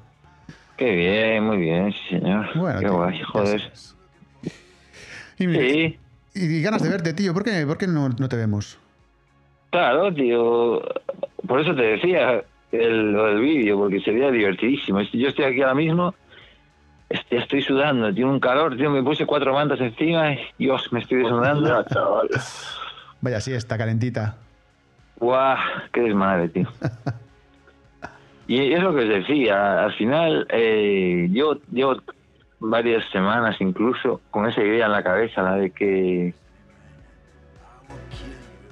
Qué 0.79 0.95
bien, 0.95 1.43
muy 1.43 1.57
bien, 1.57 1.91
sí, 1.91 1.99
señor. 2.15 2.47
Bueno, 2.55 2.79
Qué 2.79 2.85
tío, 2.85 2.95
guay, 2.95 3.21
joder. 3.21 3.71
Y, 5.37 5.47
mira, 5.47 5.59
Sí. 5.61 5.99
y 6.35 6.61
ganas 6.61 6.81
de 6.81 6.87
verte, 6.89 7.13
tío. 7.13 7.33
¿Por 7.33 7.43
qué, 7.43 7.65
por 7.67 7.77
qué 7.77 7.85
no, 7.85 8.07
no 8.07 8.29
te 8.29 8.37
vemos? 8.37 8.79
Claro, 9.71 10.13
tío. 10.13 10.81
Por 11.45 11.59
eso 11.59 11.75
te 11.75 11.81
decía 11.81 12.43
el, 12.71 13.11
lo 13.11 13.25
del 13.25 13.41
vídeo, 13.41 13.77
porque 13.77 13.99
sería 13.99 14.31
divertidísimo. 14.31 15.01
Yo 15.01 15.27
estoy 15.27 15.43
aquí 15.45 15.61
ahora 15.61 15.75
mismo, 15.75 16.15
este, 17.09 17.37
estoy 17.37 17.61
sudando, 17.61 18.13
tiene 18.13 18.31
un 18.31 18.39
calor, 18.39 18.77
tío. 18.77 18.89
Me 18.89 19.03
puse 19.03 19.25
cuatro 19.25 19.53
mantas 19.53 19.81
encima 19.81 20.31
y 20.33 20.39
Dios, 20.57 20.87
me 20.93 21.01
estoy 21.01 21.17
desnudando. 21.23 21.85
Vaya 23.21 23.41
siesta, 23.41 23.77
calentita. 23.77 24.37
Guau, 25.17 25.57
qué 25.91 25.99
desmadre, 26.03 26.47
tío. 26.47 26.69
Y 28.51 28.73
es 28.73 28.81
lo 28.81 28.95
que 28.95 29.03
os 29.03 29.09
decía, 29.09 29.83
al 29.83 29.93
final 29.93 30.47
eh, 30.49 31.27
yo 31.31 31.53
llevo 31.71 31.97
varias 32.59 33.05
semanas 33.11 33.55
incluso 33.61 34.23
con 34.31 34.47
esa 34.47 34.63
idea 34.63 34.87
en 34.87 34.91
la 34.91 35.03
cabeza, 35.03 35.43
la 35.43 35.55
de 35.55 35.71
que 35.71 36.33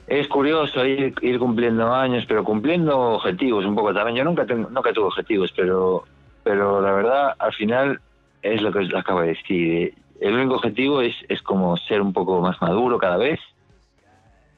es 0.08 0.28
curioso 0.30 0.84
ir, 0.86 1.14
cumpliendo 1.40 1.94
años, 1.94 2.26
pero 2.28 2.44
cumpliendo 2.44 2.98
objetivos 3.18 3.66
un 3.66 3.76
poco 3.76 3.94
también. 3.94 4.18
Yo 4.18 4.24
nunca 4.24 4.48
tengo, 4.48 4.68
nunca 4.72 4.94
tuve 4.94 5.06
objetivos, 5.08 5.52
pero 5.56 6.06
pero 6.44 6.82
la 6.82 6.94
verdad 6.94 7.34
al 7.38 7.54
final 7.54 8.02
es 8.42 8.62
lo 8.62 8.72
que 8.72 8.80
os 8.80 8.94
acabo 8.96 9.22
de 9.22 9.28
decir. 9.36 9.94
El 10.20 10.34
único 10.36 10.56
objetivo 10.56 11.02
es, 11.02 11.16
es 11.30 11.42
como 11.44 11.78
ser 11.78 12.02
un 12.02 12.14
poco 12.14 12.42
más 12.42 12.60
maduro 12.62 12.98
cada 12.98 13.18
vez 13.18 13.40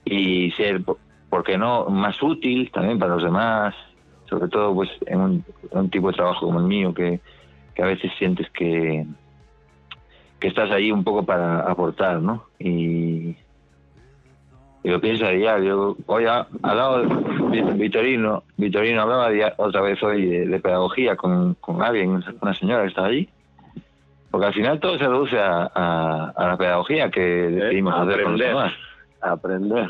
y 0.05 0.51
ser, 0.51 0.83
po- 0.83 1.01
¿por 1.29 1.43
qué 1.43 1.57
no?, 1.57 1.85
más 1.89 2.21
útil 2.21 2.71
también 2.71 2.99
para 2.99 3.13
los 3.15 3.23
demás, 3.23 3.75
sobre 4.29 4.47
todo 4.47 4.73
pues 4.75 4.89
en 5.07 5.43
un, 5.71 5.89
tipo 5.89 6.07
de 6.09 6.13
trabajo 6.17 6.45
como 6.45 6.59
el 6.59 6.65
mío 6.65 6.93
que, 6.93 7.19
que 7.73 7.83
a 7.83 7.87
veces 7.87 8.11
sientes 8.17 8.49
que, 8.51 9.05
que 10.39 10.47
estás 10.47 10.69
ahí 10.71 10.91
un 10.91 11.03
poco 11.03 11.23
para 11.23 11.61
aportar, 11.61 12.21
¿no? 12.21 12.45
Y, 12.59 13.35
y 14.83 14.89
lo 14.89 15.01
pienso 15.01 15.25
a 15.25 15.31
diario. 15.31 15.97
Hoy 16.05 16.25
ha 16.25 16.47
hablado 16.61 17.01
de 17.03 17.61
Vitorino, 17.73 18.43
Vitorino 18.57 19.01
hablaba 19.01 19.29
otra 19.57 19.81
vez 19.81 20.01
hoy 20.03 20.25
de, 20.25 20.45
de 20.47 20.59
pedagogía 20.59 21.15
con, 21.15 21.55
con 21.55 21.81
alguien, 21.81 22.23
una 22.41 22.53
señora 22.53 22.83
que 22.83 22.89
estaba 22.89 23.07
allí. 23.07 23.27
Porque 24.31 24.45
al 24.45 24.53
final 24.53 24.79
todo 24.79 24.97
se 24.99 25.07
reduce 25.07 25.39
a, 25.39 25.71
a- 25.73 26.33
a 26.37 26.47
la 26.49 26.55
pedagogía 26.57 27.09
que 27.09 27.19
decidimos 27.19 27.95
hacer 27.95 28.23
con 28.23 28.33
los 28.37 28.41
aprender. 28.41 28.47
demás. 28.47 28.73
Aprender. 29.21 29.89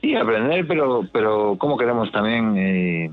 Sí, 0.00 0.14
aprender, 0.14 0.66
pero, 0.66 1.02
pero 1.12 1.56
¿cómo 1.58 1.76
queremos 1.76 2.10
también 2.12 2.54
eh, 2.56 3.10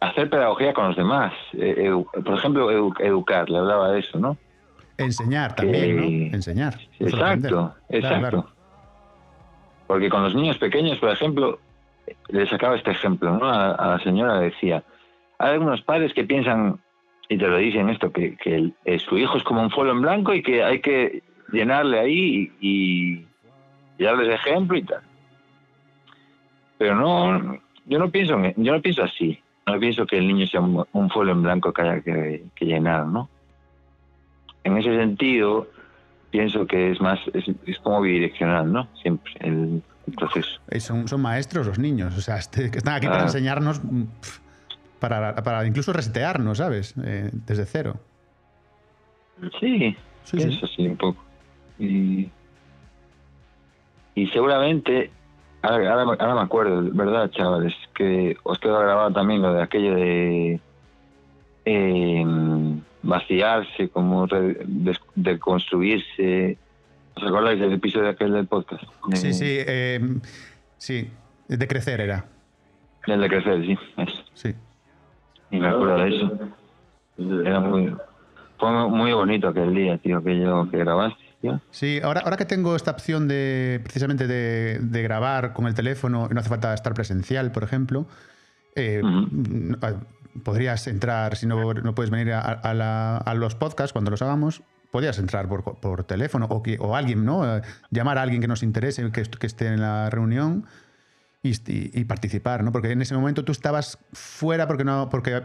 hacer 0.00 0.30
pedagogía 0.30 0.72
con 0.72 0.88
los 0.88 0.96
demás? 0.96 1.32
Eh, 1.54 1.90
por 2.24 2.34
ejemplo, 2.38 2.70
edu- 2.70 3.00
educar, 3.00 3.48
le 3.50 3.58
hablaba 3.58 3.90
de 3.92 4.00
eso, 4.00 4.18
¿no? 4.18 4.36
Enseñar 4.98 5.54
también, 5.54 5.96
¿no? 5.96 6.02
Que- 6.02 6.26
Enseñar. 6.36 6.74
Exacto, 6.98 7.48
Claro, 7.48 7.74
exacto. 7.88 8.18
claro. 8.18 8.48
Porque 9.86 10.08
con 10.08 10.22
los 10.22 10.34
niños 10.34 10.58
pequeños, 10.58 10.98
por 10.98 11.10
ejemplo, 11.10 11.60
le 12.28 12.46
sacaba 12.46 12.76
este 12.76 12.92
ejemplo, 12.92 13.36
¿no? 13.38 13.46
A, 13.46 13.72
a 13.72 13.88
la 13.96 13.98
señora 14.00 14.38
le 14.38 14.46
decía, 14.46 14.82
hay 15.38 15.52
algunos 15.54 15.82
padres 15.82 16.14
que 16.14 16.24
piensan, 16.24 16.78
y 17.28 17.36
te 17.36 17.46
lo 17.48 17.56
dicen 17.56 17.88
esto, 17.88 18.12
que, 18.12 18.36
que 18.36 18.54
el- 18.54 18.74
eh, 18.84 18.98
su 18.98 19.18
hijo 19.18 19.36
es 19.38 19.42
como 19.44 19.60
un 19.62 19.70
folio 19.70 19.92
en 19.92 20.02
blanco 20.02 20.32
y 20.34 20.42
que 20.42 20.62
hay 20.62 20.80
que 20.80 21.22
llenarle 21.52 21.98
ahí 21.98 22.52
y, 22.60 22.68
y 23.16 23.26
darles 24.02 24.28
ejemplo 24.34 24.76
y 24.76 24.82
tal. 24.82 25.00
Pero 26.78 26.96
no, 26.96 27.58
yo 27.86 27.98
no 27.98 28.10
pienso, 28.10 28.34
en- 28.42 28.54
yo 28.56 28.72
no 28.74 28.80
pienso 28.82 29.02
así. 29.04 29.38
No 29.66 29.78
pienso 29.78 30.06
que 30.06 30.18
el 30.18 30.26
niño 30.26 30.46
sea 30.46 30.60
un, 30.60 30.84
un 30.92 31.10
folio 31.10 31.32
en 31.32 31.42
blanco 31.42 31.72
que 31.72 31.82
haya 31.82 32.00
que, 32.00 32.44
que 32.54 32.64
llenar, 32.64 33.06
¿no? 33.06 33.28
En 34.64 34.76
ese 34.76 34.96
sentido, 34.96 35.68
pienso 36.30 36.66
que 36.66 36.90
es 36.92 37.00
más, 37.00 37.20
es, 37.32 37.44
es 37.66 37.78
como 37.78 38.00
bidireccional, 38.00 38.72
¿no? 38.72 38.88
Siempre 39.00 39.32
el, 39.40 39.82
el 40.08 40.14
proceso. 40.14 40.60
Eh, 40.70 40.80
Son, 40.80 41.06
son 41.06 41.20
maestros 41.20 41.66
los 41.66 41.78
niños, 41.78 42.16
o 42.16 42.20
sea, 42.20 42.38
este- 42.38 42.70
que 42.70 42.78
están 42.78 42.94
aquí 42.94 43.06
para 43.06 43.20
Ah. 43.20 43.26
enseñarnos, 43.26 43.82
mm, 43.84 44.02
para, 44.98 45.34
para 45.36 45.64
incluso 45.66 45.92
resetearnos, 45.92 46.58
¿sabes? 46.58 46.94
Eh, 47.04 47.30
desde 47.32 47.64
cero. 47.66 48.00
Sí, 49.60 49.96
Sí, 50.24 50.36
pienso 50.36 50.66
sí. 50.68 50.86
un 50.86 50.96
poco. 50.96 51.24
Y, 51.78 52.28
y 54.14 54.26
seguramente, 54.28 55.10
ahora, 55.62 55.90
ahora, 55.92 56.04
me- 56.04 56.16
ahora 56.20 56.34
me 56.34 56.40
acuerdo, 56.42 56.82
¿verdad, 56.92 57.30
chavales? 57.30 57.74
Que 57.94 58.36
os 58.42 58.58
quedó 58.58 58.78
grabado 58.80 59.12
también 59.12 59.42
lo 59.42 59.54
de 59.54 59.62
aquello 59.62 59.94
de 59.94 60.60
eh, 61.64 62.24
vaciarse, 63.02 63.88
como 63.88 64.26
des- 64.26 65.00
de 65.14 65.38
construirse. 65.38 66.58
¿Os 67.14 67.22
acordáis 67.24 67.60
del 67.60 67.72
episodio 67.74 68.08
aquel 68.10 68.32
del 68.32 68.46
podcast? 68.46 68.82
De- 69.08 69.16
Sí, 69.16 69.32
sí, 69.32 69.46
eh, 69.48 70.00
sí, 70.78 71.10
de 71.48 71.68
crecer 71.68 72.00
era, 72.00 72.24
Del 73.06 73.20
de 73.20 73.28
crecer, 73.28 73.64
sí, 73.66 73.78
eso. 73.98 74.22
sí. 74.34 74.54
Y 75.50 75.58
me 75.58 75.68
acuerdo 75.68 75.98
de 75.98 76.16
eso. 76.16 76.38
Era 77.44 77.60
muy, 77.60 77.94
fue 78.58 78.88
muy 78.88 79.12
bonito 79.12 79.48
aquel 79.48 79.74
día, 79.74 79.98
tío, 79.98 80.18
aquello 80.18 80.68
que 80.70 80.78
grabaste, 80.78 81.22
tío. 81.42 81.60
Sí, 81.70 82.00
ahora, 82.02 82.20
ahora 82.24 82.36
que 82.38 82.46
tengo 82.46 82.74
esta 82.76 82.92
opción 82.92 83.28
de 83.28 83.80
precisamente 83.82 84.26
de, 84.26 84.78
de 84.80 85.02
grabar 85.02 85.52
con 85.52 85.66
el 85.66 85.74
teléfono 85.74 86.28
y 86.30 86.34
no 86.34 86.40
hace 86.40 86.48
falta 86.48 86.72
estar 86.72 86.94
presencial, 86.94 87.52
por 87.52 87.64
ejemplo, 87.64 88.06
eh, 88.74 89.02
Ujú. 89.04 89.28
mm, 89.30 89.74
ah, 89.82 89.92
podrías 90.42 90.86
entrar, 90.86 91.36
si 91.36 91.46
no, 91.46 91.74
no 91.74 91.94
puedes 91.94 92.10
venir 92.10 92.32
a, 92.32 92.40
a 92.40 92.72
la- 92.72 93.18
a 93.18 93.34
los 93.34 93.54
podcasts 93.54 93.92
cuando 93.92 94.10
los 94.10 94.22
hagamos, 94.22 94.62
podrías 94.90 95.18
entrar 95.18 95.48
por, 95.48 95.62
por 95.80 96.04
teléfono 96.04 96.46
o, 96.48 96.62
que, 96.62 96.78
o 96.80 96.96
alguien, 96.96 97.24
¿no? 97.24 97.56
Eh, 97.58 97.62
llamar 97.90 98.16
a 98.18 98.22
alguien 98.22 98.40
que 98.40 98.48
nos 98.48 98.62
interese, 98.62 99.10
que, 99.12 99.22
que 99.22 99.46
esté 99.46 99.66
en 99.68 99.80
la 99.80 100.08
reunión 100.10 100.64
y, 101.42 101.50
y- 101.50 101.90
y 102.00 102.04
participar, 102.04 102.62
¿no? 102.62 102.72
Porque 102.72 102.90
en 102.92 103.02
ese 103.02 103.14
momento 103.14 103.44
tú 103.44 103.52
estabas 103.52 103.98
fuera 104.12 104.66
porque, 104.66 104.84
no, 104.84 105.08
porque 105.10 105.42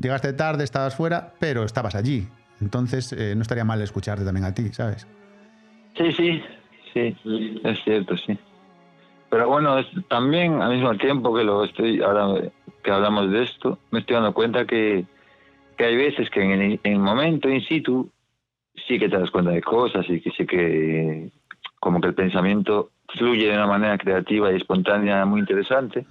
llegaste 0.00 0.32
tarde, 0.32 0.64
estabas 0.64 0.94
fuera, 0.94 1.34
pero 1.40 1.64
estabas 1.64 1.94
allí. 1.94 2.28
Entonces 2.60 3.12
eh, 3.12 3.34
no 3.36 3.42
estaría 3.42 3.64
mal 3.64 3.80
escucharte 3.82 4.24
también 4.24 4.44
a 4.44 4.54
ti, 4.54 4.70
¿sabes? 4.72 5.06
Sí, 6.00 6.12
sí, 6.12 6.42
sí, 6.94 7.60
es 7.62 7.84
cierto, 7.84 8.16
sí. 8.16 8.38
Pero 9.28 9.48
bueno, 9.48 9.76
también 10.08 10.62
al 10.62 10.72
mismo 10.72 10.96
tiempo 10.96 11.34
que 11.34 11.44
lo 11.44 11.64
estoy, 11.64 12.00
ahora 12.00 12.50
que 12.82 12.90
hablamos 12.90 13.30
de 13.30 13.42
esto, 13.42 13.78
me 13.90 14.00
estoy 14.00 14.14
dando 14.14 14.32
cuenta 14.32 14.64
que, 14.64 15.04
que 15.76 15.84
hay 15.84 15.96
veces 15.96 16.30
que 16.30 16.42
en 16.42 16.50
el, 16.52 16.80
en 16.82 16.92
el 16.94 16.98
momento 16.98 17.50
in 17.50 17.60
situ 17.62 18.10
sí 18.86 18.98
que 18.98 19.08
te 19.10 19.18
das 19.18 19.30
cuenta 19.30 19.50
de 19.50 19.60
cosas 19.60 20.06
y 20.08 20.20
que 20.20 20.30
sí 20.30 20.46
que 20.46 21.30
como 21.78 22.00
que 22.00 22.08
el 22.08 22.14
pensamiento 22.14 22.90
fluye 23.18 23.48
de 23.48 23.54
una 23.54 23.66
manera 23.66 23.98
creativa 23.98 24.50
y 24.50 24.56
espontánea 24.56 25.24
muy 25.26 25.40
interesante. 25.40 26.06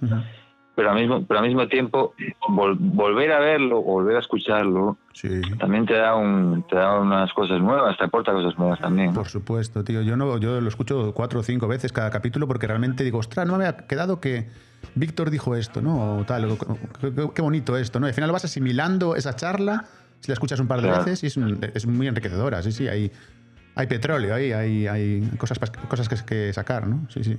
Pero 0.80 0.92
al 0.92 0.98
mismo, 0.98 1.26
pero 1.26 1.40
al 1.40 1.46
mismo 1.46 1.68
tiempo 1.68 2.14
vol- 2.48 2.74
volver 2.80 3.30
a 3.32 3.38
verlo, 3.38 3.82
volver 3.82 4.16
a 4.16 4.20
escucharlo, 4.20 4.96
Sí. 5.12 5.42
también 5.58 5.84
te 5.84 5.92
da, 5.92 6.14
un, 6.16 6.64
te 6.70 6.74
da 6.76 6.98
unas 6.98 7.30
cosas 7.34 7.60
nuevas, 7.60 7.98
te 7.98 8.04
aporta 8.04 8.32
cosas 8.32 8.58
nuevas 8.58 8.80
también. 8.80 9.12
Por 9.12 9.28
supuesto, 9.28 9.84
tío. 9.84 10.00
Yo 10.00 10.16
no, 10.16 10.38
yo 10.38 10.58
lo 10.58 10.68
escucho 10.70 11.12
cuatro 11.12 11.40
o 11.40 11.42
cinco 11.42 11.68
veces 11.68 11.92
cada 11.92 12.08
capítulo 12.10 12.48
porque 12.48 12.66
realmente 12.66 13.04
digo, 13.04 13.18
ostras, 13.18 13.46
no 13.46 13.58
me 13.58 13.66
ha 13.66 13.76
quedado 13.76 14.20
que 14.22 14.48
Víctor 14.94 15.28
dijo 15.28 15.54
esto, 15.54 15.82
¿no? 15.82 16.16
O 16.20 16.24
tal, 16.24 16.46
o- 16.46 17.32
qué, 17.34 17.42
bonito 17.42 17.76
esto, 17.76 18.00
¿no? 18.00 18.06
Y 18.06 18.08
al 18.08 18.14
final 18.14 18.32
vas 18.32 18.46
asimilando 18.46 19.16
esa 19.16 19.36
charla, 19.36 19.84
si 20.20 20.28
la 20.28 20.32
escuchas 20.32 20.60
un 20.60 20.66
par 20.66 20.80
de 20.80 20.88
Claro. 20.88 21.04
veces, 21.04 21.22
y 21.24 21.26
es, 21.26 21.36
un- 21.36 21.60
es 21.74 21.86
muy 21.86 22.06
enriquecedora, 22.08 22.62
sí, 22.62 22.72
sí. 22.72 22.88
Hay, 22.88 23.12
hay 23.74 23.86
petróleo 23.86 24.34
ahí, 24.34 24.52
hay, 24.52 24.86
hay 24.86 25.28
cosas, 25.36 25.58
cosas 25.90 26.08
que, 26.08 26.16
que 26.24 26.52
sacar, 26.54 26.86
¿no? 26.86 27.06
Sí, 27.10 27.22
sí. 27.22 27.36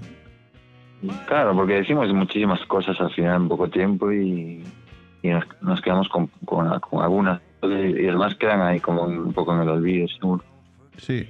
Claro, 1.27 1.55
porque 1.55 1.73
decimos 1.75 2.11
muchísimas 2.13 2.59
cosas 2.65 2.99
al 3.01 3.11
final 3.11 3.41
en 3.41 3.47
poco 3.47 3.67
tiempo 3.69 4.11
y, 4.11 4.63
y 5.23 5.29
nos, 5.29 5.43
nos 5.61 5.81
quedamos 5.81 6.07
con, 6.09 6.27
con, 6.45 6.79
con 6.79 7.01
algunas 7.03 7.41
y 7.63 7.67
las 8.03 8.13
demás 8.13 8.35
quedan 8.35 8.61
ahí 8.61 8.79
como 8.79 9.03
un 9.03 9.33
poco 9.33 9.53
en 9.55 9.61
el 9.61 9.69
olvido, 9.69 10.07
seguro. 10.07 10.43
Sí. 10.97 11.27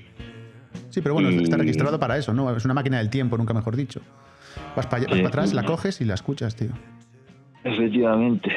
Sí, 0.89 1.01
pero 1.01 1.13
bueno, 1.13 1.29
Y- 1.31 1.43
está 1.43 1.57
registrado 1.57 1.99
para 1.99 2.17
eso, 2.17 2.33
¿no? 2.33 2.53
Es 2.55 2.65
una 2.65 2.73
máquina 2.73 2.97
del 2.97 3.09
tiempo, 3.09 3.37
nunca 3.37 3.53
mejor 3.53 3.75
dicho. 3.75 4.01
Vas 4.75 4.87
para 4.87 5.03
Sí. 5.03 5.23
atrás, 5.25 5.53
la 5.53 5.63
coges 5.63 6.01
y 6.01 6.05
la 6.05 6.13
escuchas, 6.15 6.55
tío. 6.55 6.71
Efectivamente. 7.63 8.51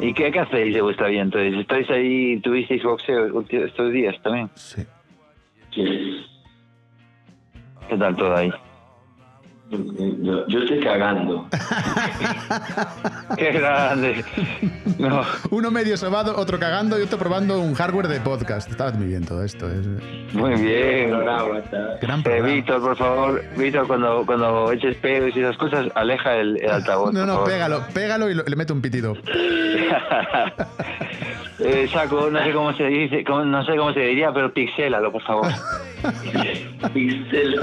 ¿Y 0.00 0.12
qué, 0.14 0.30
qué 0.30 0.40
hacéis 0.40 0.74
de 0.74 0.82
vuestra 0.82 1.08
vida 1.08 1.22
entonces? 1.22 1.54
¿Estáis 1.60 1.88
ahí, 1.90 2.40
tuvisteis 2.40 2.82
boxeo 2.82 3.40
estos 3.50 3.92
días 3.92 4.14
también? 4.22 4.50
Sí. 4.54 4.82
¿Qué 7.88 7.96
tal 7.98 8.16
todo 8.16 8.34
ahí? 8.36 8.50
Yo, 9.68 10.46
yo 10.46 10.60
estoy 10.60 10.78
cagando. 10.80 11.48
¡Qué 13.36 13.50
grande! 13.52 14.24
No, 14.98 15.22
Uno 15.50 15.70
medio 15.72 15.96
sobado, 15.96 16.36
otro 16.36 16.58
cagando 16.60 16.98
y 16.98 17.02
otro 17.02 17.18
probando 17.18 17.58
un 17.60 17.74
hardware 17.74 18.06
de 18.06 18.20
podcast. 18.20 18.70
Está 18.70 18.92
muy 18.92 19.08
bien 19.08 19.24
todo 19.26 19.42
esto. 19.42 19.68
Es 19.68 19.84
muy 20.34 20.54
bien. 20.60 21.12
Está. 21.14 21.98
gran 22.00 22.22
Eh. 22.26 22.42
Víctor, 22.42 22.80
por 22.80 22.96
favor, 22.96 23.42
Víctor, 23.56 23.88
cuando, 23.88 24.24
cuando 24.24 24.70
eches 24.70 24.96
pedos 24.98 25.34
y 25.36 25.40
esas 25.40 25.56
cosas, 25.56 25.88
aleja 25.96 26.36
el, 26.36 26.62
el 26.62 26.70
altavoz. 26.70 27.12
No, 27.12 27.18
por 27.20 27.26
no, 27.26 27.32
favor. 27.34 27.50
pégalo, 27.50 27.82
pégalo 27.92 28.30
y 28.30 28.34
lo- 28.34 28.44
le 28.44 28.56
meto 28.56 28.72
un 28.72 28.80
pitido. 28.80 29.14
Eh, 31.58 31.88
saco, 31.92 32.30
no 32.30 32.42
sé 32.44 32.52
cómo 32.52 32.74
se 32.74 32.84
dice, 32.84 33.24
cómo- 33.24 33.44
no 33.44 33.64
sé 33.64 33.76
cómo 33.76 33.92
se 33.94 34.00
diría, 34.00 34.32
pero 34.32 34.52
pixélalo, 34.52 35.10
por 35.10 35.22
favor. 35.22 35.46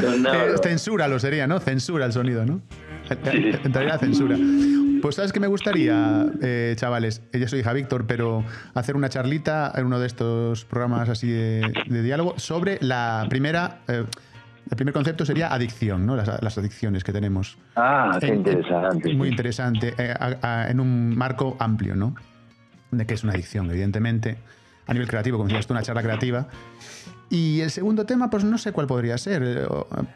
Sonoro. 0.01 0.55
Eh, 0.55 0.57
censura 0.63 1.07
lo 1.07 1.19
sería, 1.19 1.47
¿no? 1.47 1.59
Censura 1.59 2.05
el 2.05 2.11
sonido, 2.13 2.45
¿no? 2.45 2.61
Entraría 3.09 3.89
la 3.93 3.97
censura. 3.99 4.37
Pues 5.01 5.15
sabes 5.15 5.33
que 5.33 5.39
me 5.39 5.47
gustaría, 5.47 6.25
eh, 6.41 6.73
chavales, 6.77 7.21
eh, 7.33 7.39
yo 7.39 7.47
soy 7.47 7.59
hija 7.59 7.73
Víctor, 7.73 8.05
pero 8.07 8.43
hacer 8.73 8.95
una 8.95 9.09
charlita 9.09 9.71
en 9.75 9.85
uno 9.85 9.99
de 9.99 10.07
estos 10.07 10.63
programas 10.65 11.09
así 11.09 11.29
de, 11.29 11.73
de 11.87 12.01
diálogo 12.01 12.35
sobre 12.37 12.77
la 12.81 13.25
primera, 13.29 13.79
eh, 13.89 14.05
el 14.69 14.75
primer 14.77 14.93
concepto 14.93 15.25
sería 15.25 15.53
adicción, 15.53 16.05
¿no? 16.05 16.15
Las, 16.15 16.41
las 16.41 16.57
adicciones 16.57 17.03
que 17.03 17.11
tenemos. 17.11 17.57
Ah, 17.75 18.17
qué 18.19 18.27
En- 18.27 18.33
en- 18.33 18.39
interesante. 18.39 19.13
Muy 19.13 19.27
interesante, 19.27 19.93
eh, 19.97 20.13
a- 20.17 20.37
a- 20.63 20.71
en 20.71 20.79
un 20.79 21.15
marco 21.17 21.57
amplio, 21.59 21.95
¿no? 21.95 22.15
De 22.97 23.05
qué 23.05 23.13
es 23.13 23.23
una 23.23 23.33
adicción, 23.33 23.69
evidentemente, 23.69 24.37
a 24.87 24.93
nivel 24.93 25.07
creativo, 25.07 25.37
como 25.37 25.47
decías 25.47 25.67
tú, 25.67 25.73
una 25.73 25.81
charla 25.83 26.01
creativa. 26.03 26.47
Y 27.29 27.61
el 27.61 27.71
segundo 27.71 28.05
tema, 28.05 28.29
pues 28.29 28.43
no 28.43 28.57
sé 28.57 28.71
cuál 28.71 28.87
podría 28.87 29.17
ser, 29.17 29.41
eh, 29.43 29.65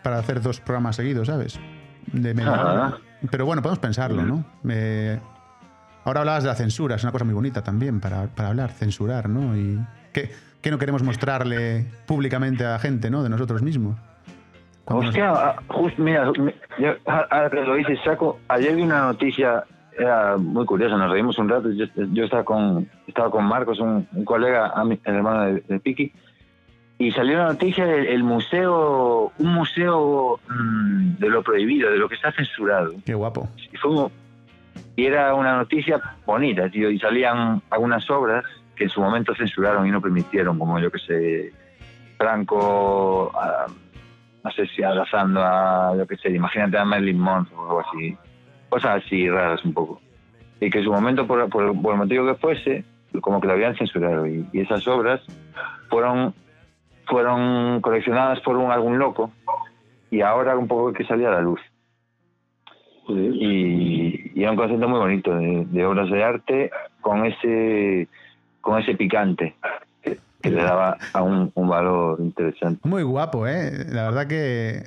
para 0.04 0.20
hacer 0.20 0.42
dos 0.42 0.60
programas 0.60 0.96
seguidos, 0.96 1.28
¿sabes? 1.28 1.60
De 2.12 2.32
hora. 2.46 2.98
Pero 3.32 3.46
bueno, 3.46 3.62
podemos 3.62 3.80
pensarlo, 3.80 4.22
¿no? 4.24 4.46
Eh, 4.70 5.20
ahora 6.06 6.20
hablabas 6.22 6.44
de 6.44 6.50
la 6.50 6.56
censura, 6.56 6.96
es 6.96 7.04
una 7.04 7.12
cosa 7.12 7.26
muy 7.26 7.34
bonita 7.34 7.64
también 7.64 8.00
para, 8.00 8.28
para 8.28 8.50
hablar, 8.50 8.70
censurar, 8.72 9.28
¿no? 9.30 9.58
Y 9.58 9.80
qué, 10.14 10.32
qué 10.62 10.70
no 10.70 10.78
queremos 10.78 11.02
mostrarle 11.02 11.88
públicamente 12.06 12.64
a 12.66 12.72
la 12.74 12.80
gente, 12.80 13.10
¿no? 13.10 13.24
De 13.24 13.30
nosotros 13.30 13.62
mismos. 13.64 13.98
Cuando 14.86 15.04
nos- 15.06 15.10
Hostia, 15.10 15.32
ah, 15.32 15.56
justo, 15.68 16.02
mira, 16.02 16.32
mi- 16.38 16.54
yo, 16.80 16.92
ah, 17.08 17.26
ahora 17.32 17.50
que 17.50 17.62
lo 17.62 17.76
dices, 17.76 18.00
saco, 18.06 18.40
ayer 18.48 18.76
vi 18.76 18.84
una 18.84 19.02
noticia, 19.02 19.64
era 19.98 20.38
muy 20.38 20.66
curiosa, 20.66 20.96
nos 20.96 21.12
reímos 21.12 21.38
un 21.40 21.50
rato, 21.50 21.72
yo, 21.72 21.86
yo 21.96 22.26
estaba 22.26 22.44
con 22.44 22.88
estaba 23.08 23.32
con 23.32 23.46
Marcos, 23.46 23.80
un, 23.80 24.08
un 24.14 24.26
colega, 24.26 24.74
el 24.84 25.16
hermano 25.16 25.46
de, 25.46 25.62
de 25.62 25.80
Piki, 25.80 26.12
y 27.00 27.12
salió 27.12 27.36
una 27.36 27.48
noticia 27.48 27.86
del 27.86 28.08
el 28.08 28.24
museo, 28.24 29.32
un 29.38 29.54
museo 29.54 30.40
mm, 30.50 31.18
de 31.18 31.30
lo 31.30 31.44
prohibido, 31.44 31.92
de 31.92 31.98
lo 31.98 32.10
que 32.10 32.16
está 32.16 32.32
censurado. 32.32 32.94
Qué 33.06 33.14
guapo. 33.14 33.48
Y, 33.72 33.78
fue 33.78 34.10
y 34.96 35.06
era 35.06 35.34
una 35.36 35.58
noticia 35.58 36.02
bonita, 36.26 36.70
tío, 36.70 36.90
y 36.90 37.00
salían 37.00 37.62
algunas 37.70 38.10
obras 38.10 38.46
que 38.76 38.86
en 38.86 38.90
su 38.90 39.02
momento 39.02 39.34
censuraron 39.36 39.88
y 39.88 39.92
no 39.92 40.02
permitieron, 40.02 40.58
como 40.58 40.80
yo 40.80 40.92
que 40.92 41.00
sé, 41.00 41.54
Franco, 42.18 43.32
ah, 43.36 43.66
no 44.44 44.52
sé 44.52 44.68
si 44.68 44.84
abrazando 44.84 45.42
a, 45.44 45.96
yo 45.98 46.08
que 46.08 46.18
sé, 46.18 46.30
imagínate 46.30 46.78
a 46.78 46.86
Marilyn 46.86 47.20
Monroe 47.20 47.58
o 47.58 47.64
algo 47.64 47.80
así, 47.82 48.18
cosas 48.70 49.04
así 49.04 49.30
raras 49.30 49.64
un 49.66 49.74
poco. 49.74 50.02
Y 50.60 50.70
que 50.70 50.80
en 50.80 50.84
su 50.86 50.92
momento, 50.92 51.28
por, 51.28 51.48
por- 51.50 51.82
por 51.82 51.94
el 51.94 52.00
motivo 52.00 52.26
que 52.26 52.36
fuese, 52.36 52.84
como 53.22 53.40
que 53.42 53.48
lo 53.48 53.54
habían 53.54 53.76
censurado. 53.76 54.26
Y, 54.28 54.48
y 54.54 54.62
esas 54.62 54.88
obras 54.88 55.22
fueron, 55.90 56.34
fueron 57.06 57.82
coleccionadas 57.82 58.40
por 58.42 58.58
un 58.58 58.72
algún 58.72 58.98
loco 58.98 59.32
y 60.12 60.22
ahora 60.22 60.58
un 60.58 60.68
poco 60.68 60.94
que 60.94 61.06
salía 61.06 61.28
a 61.30 61.32
la 61.34 61.42
luz 61.42 61.60
y, 63.10 64.32
y 64.36 64.42
era 64.42 64.52
un 64.52 64.58
concepto 64.58 64.88
muy 64.88 65.00
bonito 65.00 65.34
de, 65.36 65.66
de 65.66 65.86
obras 65.86 66.10
de 66.10 66.24
arte 66.24 66.72
con 67.02 67.26
ese 67.26 68.08
con 68.62 68.80
ese 68.82 68.96
picante 68.96 69.56
que, 70.02 70.18
le 70.50 70.62
daba 70.64 70.98
a 71.14 71.24
un, 71.24 71.52
un 71.56 71.68
valor 71.70 72.20
interesante 72.22 72.80
Muy 72.88 73.04
guapo, 73.04 73.48
¿eh? 73.48 73.86
La 73.90 74.04
verdad 74.06 74.28
que 74.28 74.84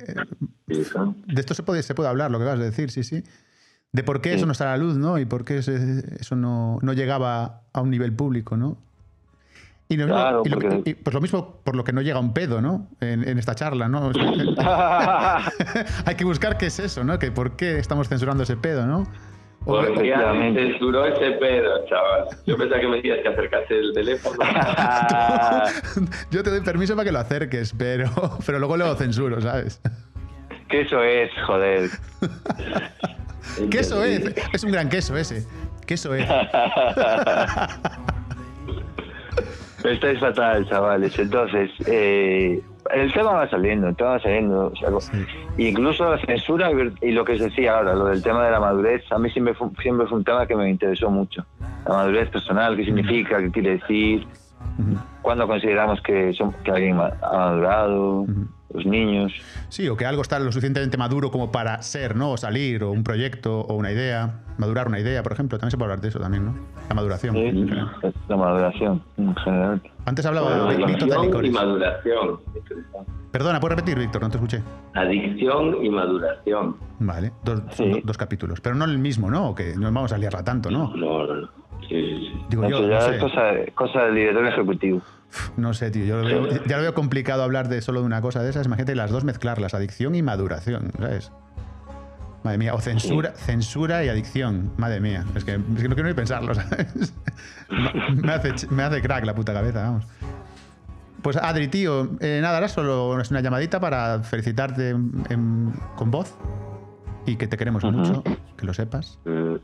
de 0.67 1.41
esto 1.41 1.53
se 1.53 1.63
puede, 1.63 1.83
se 1.83 1.93
puede 1.95 2.09
hablar, 2.09 2.31
lo 2.31 2.37
que 2.37 2.43
acabas 2.43 2.59
de 2.59 2.65
decir, 2.65 2.89
sí, 2.91 3.03
sí. 3.03 3.23
De 3.93 4.03
por 4.03 4.21
qué 4.21 4.33
eso 4.33 4.45
no 4.45 4.53
está 4.53 4.73
a 4.73 4.77
la 4.77 4.83
luz, 4.83 4.95
¿no? 4.95 5.17
Y 5.19 5.25
por 5.25 5.43
qué 5.43 5.57
ese- 5.57 6.15
eso 6.19 6.35
no, 6.35 6.79
no 6.81 6.93
llegaba 6.93 7.61
a 7.73 7.81
un 7.81 7.89
nivel 7.89 8.13
público, 8.13 8.55
¿no? 8.55 8.77
Y 9.89 9.97
lo, 9.97 10.05
mismo- 10.05 10.17
Claro, 10.21 10.41
y 10.45 10.49
lo- 10.49 10.59
porque- 10.59 10.89
y, 10.91 10.93
pues 10.93 11.13
lo 11.13 11.19
mismo 11.19 11.59
por 11.65 11.75
lo 11.75 11.83
que 11.83 11.91
no 11.91 12.01
llega 12.01 12.17
un 12.19 12.31
pedo, 12.33 12.61
¿no? 12.61 12.87
En, 13.01 13.27
en 13.27 13.37
esta 13.37 13.53
charla, 13.55 13.89
¿no? 13.89 14.07
O 14.07 14.13
sea, 14.13 14.23
hay 16.05 16.15
que 16.15 16.23
buscar 16.23 16.57
qué 16.57 16.67
es 16.67 16.79
eso, 16.79 17.03
¿no? 17.03 17.19
Que 17.19 17.31
por 17.31 17.57
qué 17.57 17.77
estamos 17.79 18.07
censurando 18.07 18.43
ese 18.43 18.55
pedo, 18.55 18.87
¿no? 18.87 19.03
Porque 19.65 20.13
censuró 20.55 21.05
ese 21.05 21.31
pedo, 21.33 21.85
chaval. 21.87 22.25
Yo 22.47 22.57
pensaba 22.57 22.79
que 22.81 22.87
me 22.87 22.95
decías 22.95 23.19
que 23.21 23.27
acercase 23.27 23.77
el 23.77 23.93
teléfono. 23.93 24.39
yo 26.31 26.41
te 26.41 26.49
doy 26.49 26.61
permiso 26.61 26.95
para 26.95 27.05
que 27.05 27.11
lo 27.11 27.19
acerques, 27.19 27.73
pero, 27.77 28.09
pero 28.45 28.57
luego 28.57 28.77
lo 28.77 28.95
censuro, 28.95 29.39
¿sabes? 29.41 29.81
que 30.69 30.81
eso 30.81 31.03
es 31.03 31.29
joder 31.45 31.89
Queso 33.69 34.03
es, 34.03 34.33
es 34.53 34.63
un 34.63 34.71
gran 34.71 34.89
queso 34.89 35.17
ese. 35.17 35.45
Queso 35.85 36.13
es. 36.15 36.27
estáis 39.83 40.19
fatal 40.19 40.67
chavales. 40.67 41.17
Entonces 41.17 41.71
eh, 41.87 42.61
el 42.93 43.13
tema 43.13 43.31
va 43.31 43.49
saliendo 43.49 43.87
el 43.89 43.95
tema 43.95 44.11
va 44.11 44.19
saliendo 44.19 44.67
o 44.67 45.01
sea, 45.01 45.13
incluso 45.57 46.09
la 46.09 46.19
censura 46.25 46.71
y 47.01 47.11
lo 47.11 47.25
que 47.25 47.37
se 47.37 47.45
decía 47.45 47.77
ahora 47.77 47.93
lo 47.93 48.05
del 48.05 48.21
tema 48.23 48.45
de 48.45 48.51
la 48.51 48.59
madurez 48.59 49.03
a 49.11 49.17
mí 49.17 49.29
siempre 49.29 49.53
fue, 49.53 49.69
siempre 49.81 50.07
fue 50.07 50.19
un 50.19 50.23
tema 50.23 50.45
que 50.47 50.55
me 50.55 50.69
interesó 50.69 51.09
mucho. 51.09 51.45
La 51.85 51.95
madurez 51.95 52.29
personal 52.29 52.75
qué 52.75 52.85
significa 52.85 53.39
qué 53.39 53.51
quiere 53.51 53.71
decir 53.77 54.27
cuándo 55.21 55.47
consideramos 55.47 56.01
que, 56.01 56.33
son, 56.33 56.53
que 56.63 56.71
alguien 56.71 56.99
ha 56.99 57.11
madurado 57.21 58.25
los 58.73 58.85
niños 58.85 59.31
Sí, 59.69 59.87
o 59.87 59.95
que 59.97 60.05
algo 60.05 60.21
está 60.21 60.37
lo 60.39 60.51
suficientemente 60.51 60.97
maduro 60.97 61.31
como 61.31 61.51
para 61.51 61.81
ser, 61.81 62.15
¿no? 62.15 62.31
O 62.31 62.37
salir, 62.37 62.83
o 62.83 62.91
un 62.91 63.03
proyecto, 63.03 63.61
o 63.61 63.73
una 63.75 63.91
idea. 63.91 64.41
Madurar 64.57 64.87
una 64.87 64.99
idea, 64.99 65.23
por 65.23 65.31
ejemplo. 65.31 65.57
También 65.57 65.71
se 65.71 65.77
puede 65.77 65.91
hablar 65.91 66.01
de 66.01 66.09
eso 66.09 66.19
también, 66.19 66.45
¿no? 66.45 66.55
La 66.89 66.95
maduración. 66.95 67.35
Sí, 67.35 67.41
en 67.41 67.67
general. 67.69 67.91
la 68.27 68.35
maduración 68.37 69.01
en 69.17 69.35
general 69.37 69.81
Antes 70.05 70.25
hablaba 70.25 70.51
de 70.71 70.75
Víctor 70.77 70.83
Adicción 70.89 71.09
y 71.09 71.11
Talicoris. 71.13 71.51
maduración. 71.53 72.39
Perdona, 73.31 73.59
¿puedes 73.61 73.77
repetir, 73.77 73.97
Víctor? 73.97 74.21
No 74.21 74.29
te 74.29 74.35
escuché. 74.37 74.61
Adicción 74.93 75.83
y 75.85 75.89
maduración. 75.89 76.75
Vale, 76.99 77.31
dos, 77.45 77.61
Sí. 77.71 77.89
do- 77.89 77.99
dos 78.03 78.17
capítulos. 78.17 78.59
Pero 78.61 78.75
no 78.75 78.83
el 78.85 78.97
mismo, 78.97 79.31
¿no? 79.31 79.49
O 79.51 79.55
que 79.55 79.73
no 79.77 79.83
vamos 79.91 80.11
a 80.11 80.17
liarla 80.17 80.43
tanto, 80.43 80.69
¿no? 80.69 80.93
No, 80.95 81.25
no, 81.25 81.35
no. 81.35 81.47
Sí, 81.87 81.95
sí. 82.29 82.31
Digo 82.49 82.63
Eso 82.65 82.81
yo, 82.81 82.89
ya 82.89 82.99
no 83.07 83.13
es 83.27 83.73
cosa 83.73 84.01
del 84.05 84.15
director 84.15 84.45
ejecutivo 84.47 85.01
No 85.57 85.73
sé, 85.73 85.91
tío. 85.91 86.05
Yo 86.05 86.17
lo 86.17 86.23
veo- 86.25 86.63
ya 86.65 86.75
lo 86.77 86.81
veo 86.83 86.93
complicado 86.93 87.43
hablar 87.43 87.67
de 87.69 87.81
solo 87.81 88.01
de 88.01 88.05
una 88.05 88.21
cosa 88.21 88.41
de 88.43 88.49
esas. 88.49 88.65
Imagínate 88.65 88.95
las 88.95 89.11
dos 89.11 89.23
mezclarlas, 89.23 89.73
adicción 89.73 90.15
y 90.15 90.21
maduración, 90.21 90.91
¿sabes? 90.97 91.31
Madre 92.43 92.57
mía, 92.57 92.73
o 92.73 92.79
censura, 92.81 93.33
censura 93.35 94.03
y 94.03 94.09
adicción. 94.09 94.71
Madre 94.77 94.99
mía, 94.99 95.23
es 95.35 95.43
que, 95.45 95.53
es 95.53 95.81
que 95.81 95.87
no 95.87 95.95
quiero 95.95 96.09
ni 96.09 96.15
pensarlo, 96.15 96.53
¿sabes? 96.55 97.13
me, 97.69 98.31
hace, 98.33 98.67
me 98.69 98.83
hace 98.83 99.01
crack 99.01 99.25
la 99.25 99.35
puta 99.35 99.53
cabeza, 99.53 99.83
vamos. 99.83 100.07
Pues 101.21 101.37
Adri, 101.37 101.67
tío, 101.67 102.09
eh, 102.19 102.39
nada, 102.41 102.55
ahora 102.55 102.67
solo 102.67 103.19
es 103.21 103.29
una 103.29 103.41
llamadita 103.41 103.79
para 103.79 104.19
felicitarte 104.23 104.89
en- 104.89 105.23
en- 105.29 105.73
con 105.95 106.09
voz 106.09 106.35
y 107.27 107.35
que 107.35 107.45
te 107.47 107.57
queremos 107.57 107.83
mucho, 107.83 108.23
que 108.57 108.65
lo 108.65 108.73
sepas. 108.73 109.19
Mm. 109.25 109.55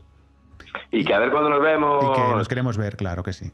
Y 0.92 1.04
que 1.04 1.14
a 1.14 1.18
ver 1.18 1.32
cuándo 1.32 1.50
nos 1.50 1.60
vemos. 1.60 2.04
Y 2.04 2.12
que 2.14 2.36
nos 2.36 2.46
queremos 2.48 2.76
ver, 2.78 2.96
claro 2.96 3.24
que 3.24 3.32
sí. 3.32 3.50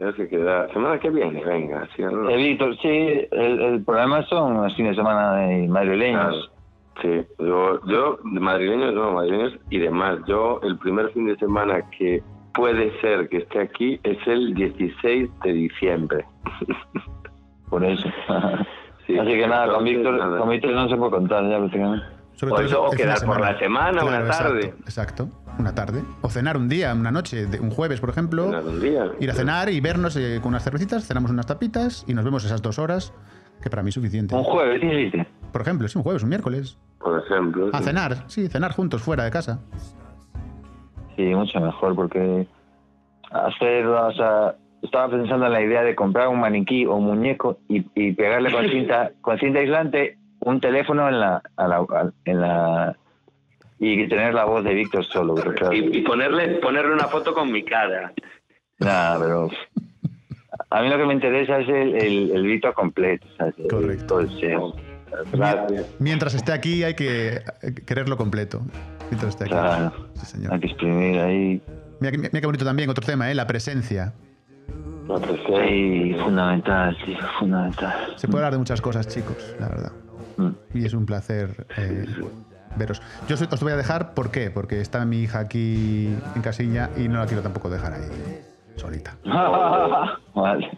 Ya 0.00 0.12
se 0.12 0.28
queda. 0.28 0.68
Semana 0.72 0.98
que 0.98 1.10
viene, 1.10 1.44
venga. 1.44 1.88
sí, 1.94 2.02
no. 2.02 2.28
Eh, 2.28 2.36
Víctor, 2.36 2.76
sí, 2.78 2.88
el, 3.30 3.60
el 3.60 3.84
problema 3.84 4.22
son 4.26 4.62
los 4.62 4.74
fines 4.74 4.92
de 4.92 4.96
semana 5.02 5.36
de 5.36 5.68
madrileños. 5.68 6.50
Sí, 7.00 7.22
yo, 7.38 7.80
yo, 7.86 8.18
madrileños 8.24 8.94
no, 8.94 9.12
madrileños 9.12 9.56
y 9.70 9.78
demás. 9.78 10.18
Yo, 10.26 10.60
el 10.62 10.76
primer 10.78 11.10
fin 11.10 11.26
de 11.26 11.36
semana 11.36 11.82
que 11.96 12.22
puede 12.54 12.92
ser 13.00 13.28
que 13.28 13.38
esté 13.38 13.60
aquí 13.60 14.00
es 14.04 14.18
el 14.26 14.54
16 14.54 15.30
de 15.44 15.52
diciembre. 15.52 16.24
Por 17.68 17.84
eso. 17.84 18.08
Sí, 19.06 19.18
Así 19.18 19.32
que 19.32 19.46
nada, 19.46 19.66
con 19.74 19.86
entonces, 19.86 19.96
Víctor, 19.98 20.18
nada. 20.18 20.38
con 20.38 20.48
Víctor 20.48 20.72
no 20.72 20.88
se 20.88 20.96
puede 20.96 21.10
contar 21.10 21.46
ya 21.46 21.58
prácticamente. 21.58 22.06
Sobre 22.34 22.52
O 22.52 22.56
todo 22.56 22.66
eso, 22.66 22.90
quedar 22.96 23.24
por 23.24 23.40
la 23.40 23.58
semana, 23.58 24.04
una 24.04 24.26
tarde. 24.26 24.74
Exacto, 24.84 25.28
una 25.58 25.74
tarde. 25.74 26.02
O 26.20 26.28
cenar 26.28 26.56
un 26.56 26.68
día, 26.68 26.92
una 26.92 27.12
noche, 27.12 27.46
un 27.60 27.70
jueves, 27.70 28.00
por 28.00 28.10
ejemplo. 28.10 28.46
Cenar 28.46 28.64
un 28.64 28.80
día. 28.80 29.06
Ir 29.20 29.30
a 29.30 29.34
cenar 29.34 29.68
y 29.68 29.80
vernos 29.80 30.16
eh, 30.16 30.40
con 30.42 30.50
unas 30.50 30.64
cervecitas, 30.64 31.06
cenamos 31.06 31.30
unas 31.30 31.46
tapitas 31.46 32.04
y 32.08 32.14
nos 32.14 32.24
vemos 32.24 32.44
esas 32.44 32.60
dos 32.60 32.78
horas, 32.78 33.12
que 33.62 33.70
para 33.70 33.82
mí 33.82 33.90
es 33.90 33.94
suficiente. 33.94 34.34
Un 34.34 34.42
jueves, 34.42 34.80
¿qué 34.80 35.00
hiciste? 35.00 35.26
Por 35.52 35.62
ejemplo, 35.62 35.86
sí, 35.86 35.96
un 35.96 36.02
jueves, 36.02 36.22
un 36.24 36.28
miércoles. 36.28 36.76
Por 36.98 37.22
ejemplo. 37.22 37.70
A 37.72 37.78
sí. 37.78 37.84
cenar, 37.84 38.24
sí, 38.26 38.48
cenar 38.48 38.72
juntos 38.72 39.02
fuera 39.02 39.24
de 39.24 39.30
casa. 39.30 39.60
Sí, 41.16 41.22
mucho 41.22 41.60
mejor, 41.60 41.94
porque 41.94 42.48
hacer, 43.30 43.86
o 43.86 44.12
sea, 44.12 44.56
estaba 44.82 45.08
pensando 45.08 45.46
en 45.46 45.52
la 45.52 45.62
idea 45.62 45.82
de 45.82 45.94
comprar 45.94 46.28
un 46.28 46.40
maniquí 46.40 46.84
o 46.84 46.96
un 46.96 47.04
muñeco 47.04 47.58
y, 47.68 47.86
y 47.94 48.12
pegarle 48.12 48.50
con 48.50 48.68
cinta, 48.68 49.12
con 49.20 49.38
cinta 49.38 49.60
aislante 49.60 50.18
un 50.44 50.60
teléfono 50.60 51.08
en 51.08 51.20
la, 51.20 51.42
a 51.56 51.68
la, 51.68 51.76
a- 51.78 52.10
en 52.24 52.40
la 52.40 52.96
y 53.78 54.06
tener 54.08 54.32
la 54.34 54.44
voz 54.44 54.64
de 54.64 54.72
Víctor 54.74 55.04
solo. 55.04 55.34
claro, 55.34 55.72
Y, 55.72 55.98
y 55.98 56.02
ponerle, 56.02 56.56
ponerle 56.56 56.92
una 56.94 57.08
foto 57.08 57.34
con 57.34 57.50
mi 57.52 57.62
cara. 57.64 58.12
nada, 58.78 59.18
pero 59.18 59.50
a 60.70 60.82
mí 60.82 60.88
lo 60.88 60.96
que 60.96 61.04
me 61.06 61.14
interesa 61.14 61.58
es 61.58 61.68
el, 61.68 61.94
el, 61.96 62.30
el 62.32 62.42
Víctor 62.46 62.72
completo, 62.74 63.26
¿sabes? 63.36 63.54
El- 63.58 63.68
Correcto. 63.68 64.06
todo 64.06 64.20
el. 64.20 64.28
Mientras 65.98 66.34
esté 66.34 66.52
aquí 66.52 66.82
hay 66.82 66.94
que 66.94 67.40
quererlo 67.86 68.16
completo. 68.16 68.62
Mientras 69.10 69.30
esté 69.30 69.44
aquí. 69.44 69.52
Claro. 69.52 69.92
Sí, 70.14 70.26
señor. 70.26 70.52
Hay 70.54 70.60
que 70.60 70.66
exprimir 70.66 71.20
ahí. 71.20 71.62
Mira, 72.00 72.10
que- 72.12 72.18
mira 72.18 72.40
qué 72.40 72.46
bonito 72.46 72.64
también, 72.64 72.90
otro 72.90 73.04
tema, 73.06 73.30
¿eh? 73.30 73.34
La 73.34 73.46
presencia. 73.46 74.12
Lo 75.06 75.16
apreciáis. 75.16 75.68
Sí, 75.68 76.16
fundamental, 76.22 76.96
tío, 77.04 77.16
fundamental. 77.38 78.14
Se 78.16 78.26
puede 78.26 78.38
hablar 78.44 78.52
de 78.54 78.58
muchas 78.58 78.80
cosas, 78.80 79.06
chicos, 79.06 79.54
la 79.60 79.68
verdad. 79.68 79.92
Mm. 80.36 80.48
Y 80.74 80.84
es 80.86 80.94
un 80.94 81.06
placer 81.06 81.66
eh, 81.76 82.06
veros. 82.76 83.00
Yo 83.28 83.36
os 83.36 83.60
voy 83.60 83.72
a 83.72 83.76
dejar, 83.76 84.14
¿por 84.14 84.30
qué? 84.30 84.50
Porque 84.50 84.80
está 84.80 85.04
mi 85.04 85.20
hija 85.22 85.38
aquí 85.40 86.14
en 86.34 86.42
casilla 86.42 86.90
y 86.96 87.08
no 87.08 87.18
la 87.18 87.26
quiero 87.26 87.42
tampoco 87.42 87.70
dejar 87.70 87.92
ahí 87.94 88.40
solita. 88.76 89.16
vale. 90.34 90.70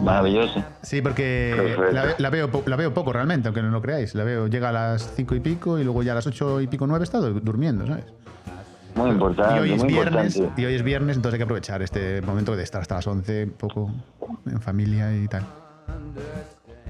Maravilloso. 0.00 0.64
Sí, 0.82 1.00
porque 1.02 1.76
la, 1.92 2.04
ve- 2.04 2.14
la 2.18 2.30
veo, 2.30 2.50
la 2.66 2.76
veo 2.76 2.92
poco 2.94 3.12
realmente, 3.12 3.48
aunque 3.48 3.62
no 3.62 3.70
lo 3.70 3.80
creáis. 3.82 4.14
La 4.14 4.24
veo, 4.24 4.46
llega 4.48 4.70
a 4.70 4.72
las 4.72 5.12
cinco 5.14 5.34
y 5.34 5.40
pico 5.40 5.78
y 5.78 5.84
luego 5.84 6.02
ya 6.02 6.12
a 6.12 6.14
las 6.16 6.26
ocho 6.26 6.60
y 6.60 6.66
pico, 6.66 6.86
nueve 6.86 7.04
está 7.04 7.18
du- 7.18 7.38
durmiendo, 7.40 7.86
¿sabes? 7.86 8.06
Muy 8.96 9.08
Y 9.10 9.12
importante, 9.12 9.60
hoy 9.60 9.72
es 9.72 9.78
muy 9.82 9.92
viernes, 9.92 10.36
importante. 10.36 10.62
y 10.62 10.64
hoy 10.66 10.74
es 10.74 10.82
viernes, 10.82 11.16
entonces 11.16 11.34
hay 11.34 11.38
que 11.38 11.44
aprovechar 11.44 11.82
este 11.82 12.20
momento 12.22 12.56
de 12.56 12.62
estar 12.62 12.80
hasta 12.82 12.96
las 12.96 13.06
11 13.06 13.44
un 13.44 13.50
poco 13.52 13.90
en 14.46 14.60
familia 14.60 15.14
y 15.14 15.28
tal. 15.28 15.44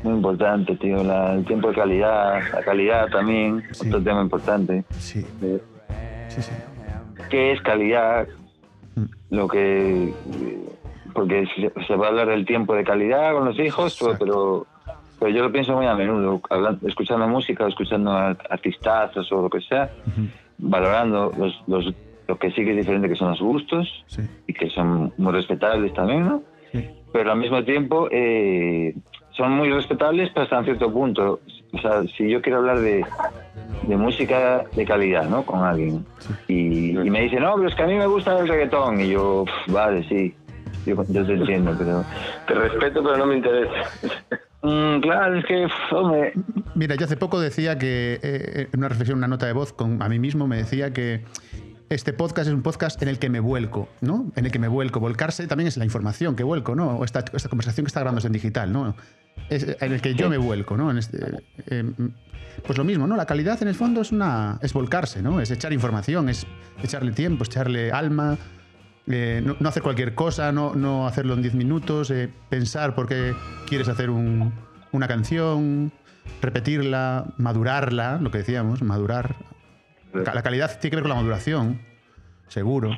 Muy 0.03 0.15
importante, 0.15 0.75
tío. 0.77 1.03
La- 1.05 1.35
el 1.35 1.45
tiempo 1.45 1.69
de 1.69 1.75
calidad, 1.75 2.41
la 2.53 2.61
calidad 2.62 3.09
también, 3.09 3.62
Sí. 3.73 3.88
otro 3.88 4.03
tema 4.03 4.21
importante. 4.23 4.85
Sí, 4.99 5.25
sí, 6.29 6.43
sí. 6.43 6.53
¿Qué 7.31 7.53
es 7.53 7.61
calidad? 7.62 8.27
Mm. 8.97 9.05
Lo 9.31 9.49
que. 9.49 10.12
Porque 11.15 11.45
se, 11.55 11.71
se 11.87 11.95
va 11.97 12.07
a 12.07 12.09
hablar 12.09 12.29
del 12.29 12.45
tiempo 12.47 12.75
de 12.75 12.85
calidad 12.85 13.33
con 13.35 13.45
los 13.45 13.59
hijos, 13.59 13.97
pero, 14.01 14.12
Exacto. 14.12 14.25
pero, 14.25 14.67
pero 15.21 15.31
yo 15.31 15.43
lo 15.45 15.53
pienso 15.53 15.75
muy 15.77 15.87
a 15.87 15.95
menudo, 15.95 16.41
hablando, 16.51 16.88
escuchando 16.88 17.29
música, 17.29 17.69
escuchando 17.69 18.11
artistazos 18.12 19.31
o 19.31 19.43
lo 19.43 19.51
que 19.51 19.61
sea, 19.61 19.91
valorando 20.59 21.31
los, 21.38 21.62
los, 21.67 21.95
lo 22.27 22.38
que 22.38 22.49
sí 22.53 22.65
que 22.65 22.71
es 22.71 22.77
diferente, 22.79 23.09
que 23.11 23.17
son 23.17 23.29
los 23.31 23.41
gustos 23.41 24.05
Sí, 24.07 24.23
y 24.47 24.55
que 24.55 24.71
son 24.71 25.12
muy 25.19 25.33
respetables 25.33 25.93
también, 25.93 26.25
¿no? 26.27 26.43
sí. 26.73 26.88
pero 27.12 27.33
al 27.33 27.38
mismo 27.38 27.62
tiempo 27.62 28.09
eh, 28.11 28.95
son 29.37 29.53
muy 29.53 29.71
respetables 29.71 30.31
pero 30.33 30.45
hasta 30.45 30.59
un 30.59 30.64
cierto 30.64 30.92
punto. 30.92 31.40
O 31.73 31.79
sea, 31.79 32.03
si 32.16 32.31
yo 32.31 32.42
quiero 32.42 32.59
hablar 32.59 32.81
de, 32.81 33.05
de 33.87 33.97
música 33.97 34.64
de 34.75 34.85
calidad, 34.85 35.29
¿no? 35.29 35.45
Con 35.45 35.61
alguien 35.64 36.05
y, 36.49 36.90
y 36.90 37.11
me 37.11 37.23
dice, 37.23 37.40
no, 37.40 37.55
pero 37.57 37.68
es 37.68 37.75
que 37.75 37.83
a 37.83 37.87
mí 37.87 37.95
me 37.95 38.07
gusta 38.07 38.38
el 38.38 38.49
reggaetón 38.49 39.01
y 39.01 39.11
yo, 39.11 39.45
"Pf, 39.47 39.73
vale, 39.73 40.07
sí, 40.09 40.35
yo, 40.87 41.03
yo 41.09 41.27
te 41.27 41.33
entiendo, 41.33 41.75
pero... 41.79 42.05
Te 42.47 42.55
respeto, 42.55 43.03
pero 43.03 43.16
no 43.16 43.27
me 43.27 43.37
interesa. 43.37 43.73
Mm, 44.64 45.01
claro, 45.01 45.38
es 45.40 45.45
que, 45.45 45.66
hombre, 45.90 46.35
Mira, 46.77 46.95
yo 46.95 47.07
hace 47.07 47.16
poco 47.16 47.40
decía 47.40 47.79
que, 47.79 48.21
eh, 48.23 48.68
en 48.73 48.79
una 48.79 48.88
reflexión, 48.88 49.18
una 49.18 49.27
nota 49.27 49.45
de 49.47 49.53
voz 49.53 49.73
con, 49.73 50.01
a 50.01 50.09
mí 50.09 50.21
mismo, 50.21 50.47
me 50.47 50.57
decía 50.57 50.92
que 50.92 51.25
este 51.90 52.12
podcast 52.12 52.47
es 52.47 52.55
un 52.55 52.62
podcast 52.62 53.03
en 53.03 53.09
el 53.09 53.18
que 53.18 53.29
me 53.29 53.40
vuelco, 53.40 53.88
¿no? 54.01 54.31
En 54.37 54.47
el 54.47 54.53
que 54.53 54.61
me 54.61 54.68
vuelco. 54.68 55.01
Volcarse 55.01 55.47
también 55.49 55.66
es 55.66 55.77
la 55.77 55.85
información 55.85 56.37
que 56.37 56.45
vuelco, 56.45 56.77
¿no? 56.77 56.97
O 56.97 57.05
esta, 57.05 57.25
esta 57.33 57.49
conversación 57.49 57.85
que 57.85 57.88
está 57.88 58.01
grabándose 58.01 58.29
en 58.29 58.33
digital, 58.35 58.73
¿no? 58.73 58.95
Es 59.51 59.66
en 59.81 59.92
el 59.92 60.01
que 60.01 60.14
yo 60.14 60.29
me 60.31 60.38
vuelco, 60.38 60.77
¿no? 60.77 60.90
En 60.90 60.99
este, 60.99 61.18
eh, 61.66 61.85
pues 62.64 62.79
lo 62.79 62.85
mismo, 62.85 63.07
¿no? 63.07 63.16
La 63.16 63.27
calidad 63.27 63.61
en 63.62 63.68
el 63.68 63.75
fondo 63.75 64.01
es 64.01 64.12
una 64.12 64.59
es 64.62 64.73
volcarse, 64.73 65.23
¿no? 65.23 65.40
Es 65.40 65.51
echar 65.51 65.73
información, 65.73 66.29
es 66.29 66.47
echarle 66.83 67.12
tiempo, 67.12 67.42
es 67.42 67.49
echarle 67.51 67.92
alma, 67.92 68.38
eh, 69.07 69.42
no, 69.45 69.57
no 69.59 69.68
hacer 69.68 69.83
cualquier 69.83 70.14
cosa, 70.14 70.53
no, 70.53 70.75
no 70.75 71.07
hacerlo 71.07 71.35
en 71.35 71.42
10 71.42 71.55
minutos, 71.55 72.11
eh, 72.11 72.31
pensar 72.49 72.95
por 72.95 73.07
qué 73.09 73.35
quieres 73.66 73.88
hacer 73.88 74.11
un- 74.11 74.53
una 74.92 75.09
canción, 75.09 75.92
repetirla, 76.40 77.27
madurarla, 77.38 78.18
lo 78.18 78.31
que 78.31 78.38
decíamos, 78.38 78.83
madurar. 78.83 79.35
La 80.12 80.42
calidad 80.42 80.71
tiene 80.79 80.90
que 80.90 80.97
ver 80.97 81.03
con 81.03 81.09
la 81.11 81.16
maduración, 81.16 81.81
seguro. 82.49 82.90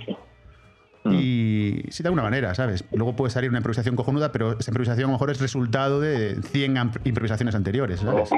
Y 1.13 1.83
sí, 1.91 2.03
de 2.03 2.09
alguna 2.09 2.23
manera, 2.23 2.55
¿sabes? 2.55 2.85
Luego 2.93 3.15
puede 3.15 3.31
salir 3.31 3.51
una 3.51 3.59
improvisación 3.59 3.95
cojonuda, 3.95 4.33
pero 4.33 4.59
esa 4.59 4.71
improvisación 4.71 5.05
a 5.05 5.09
lo 5.09 5.13
mejor 5.15 5.31
es 5.31 5.41
resultado 5.41 6.01
de 6.01 6.37
100 6.43 6.79
am- 6.79 6.93
improvisaciones 7.05 7.55
anteriores, 7.55 8.01
¿sabes? 8.01 8.31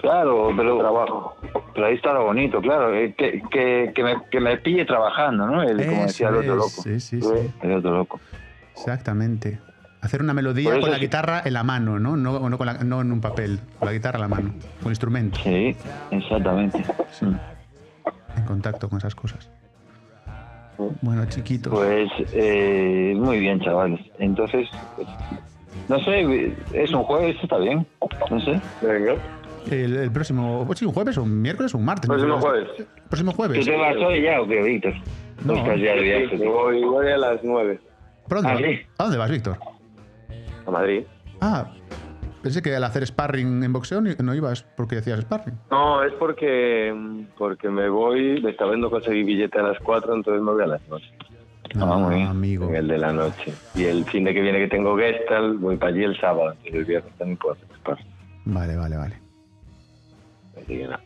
claro, 0.00 0.50
pero, 0.56 0.78
trabajo. 0.78 1.36
pero 1.72 1.86
ahí 1.86 1.94
está 1.94 2.12
lo 2.12 2.24
bonito, 2.24 2.60
claro, 2.60 2.92
eh, 2.94 3.14
que, 3.16 3.40
que, 3.50 3.92
que, 3.94 4.02
me, 4.02 4.16
que 4.30 4.40
me 4.40 4.56
pille 4.58 4.84
trabajando, 4.84 5.46
¿no? 5.46 5.62
El, 5.62 5.86
como 5.86 6.02
decía 6.02 6.28
el 6.28 6.34
otro 6.36 6.52
es, 6.52 6.56
loco. 6.58 6.82
Sí, 6.82 7.00
sí, 7.00 7.20
sí. 7.22 7.52
El 7.62 7.72
otro 7.74 7.96
loco. 7.96 8.20
Exactamente. 8.72 9.58
Hacer 10.02 10.20
una 10.20 10.34
melodía 10.34 10.78
con 10.80 10.90
la 10.90 10.98
guitarra 10.98 11.40
en 11.44 11.54
la 11.54 11.62
mano, 11.62 11.98
¿no? 11.98 12.16
No, 12.16 12.50
no, 12.50 12.58
con 12.58 12.66
la- 12.66 12.84
no 12.84 13.00
en 13.00 13.12
un 13.12 13.20
papel, 13.22 13.60
con 13.78 13.86
la 13.86 13.92
guitarra 13.94 14.16
en 14.16 14.22
la 14.22 14.28
mano, 14.28 14.54
con 14.82 14.92
instrumento, 14.92 15.38
Sí, 15.42 15.74
exactamente. 16.10 16.84
Mm. 17.22 17.34
en 18.36 18.44
contacto 18.44 18.90
con 18.90 18.98
esas 18.98 19.14
cosas. 19.14 19.48
Bueno, 21.02 21.24
chiquitos. 21.26 21.72
Pues 21.72 22.10
eh, 22.32 23.14
muy 23.16 23.38
bien, 23.40 23.60
chavales. 23.60 24.00
Entonces, 24.18 24.68
pues, 24.96 25.08
no 25.88 25.98
sé, 26.00 26.54
es 26.72 26.90
un 26.92 27.02
jueves, 27.04 27.36
está 27.42 27.58
bien. 27.58 27.86
No 28.30 28.40
sé. 28.40 28.60
Venga. 28.82 29.14
El, 29.70 29.96
el 29.96 30.12
próximo, 30.12 30.64
pues 30.66 30.78
sí, 30.78 30.84
un 30.84 30.92
jueves 30.92 31.16
o 31.16 31.22
un 31.22 31.40
miércoles 31.40 31.74
o 31.74 31.78
un 31.78 31.84
martes. 31.84 32.08
¿no? 32.08 32.14
Próximo 32.16 32.38
jueves. 32.40 32.68
Próximo 33.08 33.30
¿Tú 33.32 33.36
jueves. 33.36 33.64
te 33.64 33.76
vas 33.76 33.96
hoy 33.96 34.22
ya 34.22 34.40
o 34.40 34.46
qué, 34.46 34.62
Víctor? 34.62 34.94
No. 35.44 35.54
No. 35.54 35.58
estás 35.60 35.80
ya 35.80 35.94
de 35.94 36.00
viaje. 36.02 36.36
Voy, 36.36 36.82
voy 36.84 37.08
a 37.08 37.16
las 37.16 37.40
9 37.42 37.80
¿Por 38.28 38.42
dónde 38.42 38.82
Ah. 38.88 38.88
¿A 38.98 39.02
dónde 39.04 39.18
vas, 39.18 39.30
Víctor? 39.30 39.58
a 40.66 40.70
Madrid. 40.70 41.02
Ah, 41.40 41.70
pensé 42.44 42.60
que 42.60 42.76
al 42.76 42.84
hacer 42.84 43.06
sparring 43.06 43.64
en 43.64 43.72
boxeo 43.72 44.02
no 44.02 44.34
ibas 44.34 44.64
porque 44.76 44.96
decías 44.96 45.20
sparring. 45.22 45.58
No, 45.70 46.04
es 46.04 46.12
porque 46.12 46.94
porque 47.38 47.70
me 47.70 47.88
voy, 47.88 48.42
me 48.42 48.50
está 48.50 48.66
viendo 48.66 48.90
conseguir 48.90 49.24
billete 49.24 49.58
a 49.58 49.62
las 49.62 49.78
4, 49.80 50.14
entonces 50.14 50.42
me 50.42 50.52
voy 50.52 50.62
a 50.62 50.66
las 50.66 50.82
9. 50.88 51.04
Ah, 51.76 51.86
muy 51.96 52.16
bien. 52.16 52.28
amigo. 52.28 52.68
En 52.68 52.76
el 52.76 52.88
de 52.88 52.98
la 52.98 53.12
noche. 53.12 53.54
Y 53.74 53.84
el 53.84 54.04
fin 54.04 54.24
de 54.24 54.34
que 54.34 54.42
viene 54.42 54.58
que 54.58 54.68
tengo 54.68 54.96
Gestalt, 54.96 55.58
voy 55.58 55.76
para 55.78 55.92
allí 55.92 56.04
el 56.04 56.20
sábado. 56.20 56.50
Entonces 56.50 56.74
el 56.74 56.84
viernes 56.84 57.14
también 57.16 57.38
puedo 57.38 57.54
hacer 57.54 57.66
sparring. 57.76 58.06
Vale, 58.44 58.76
vale, 58.76 58.96
vale. 58.98 59.18
Así 60.56 60.66
que 60.66 60.84
nada. 60.84 61.00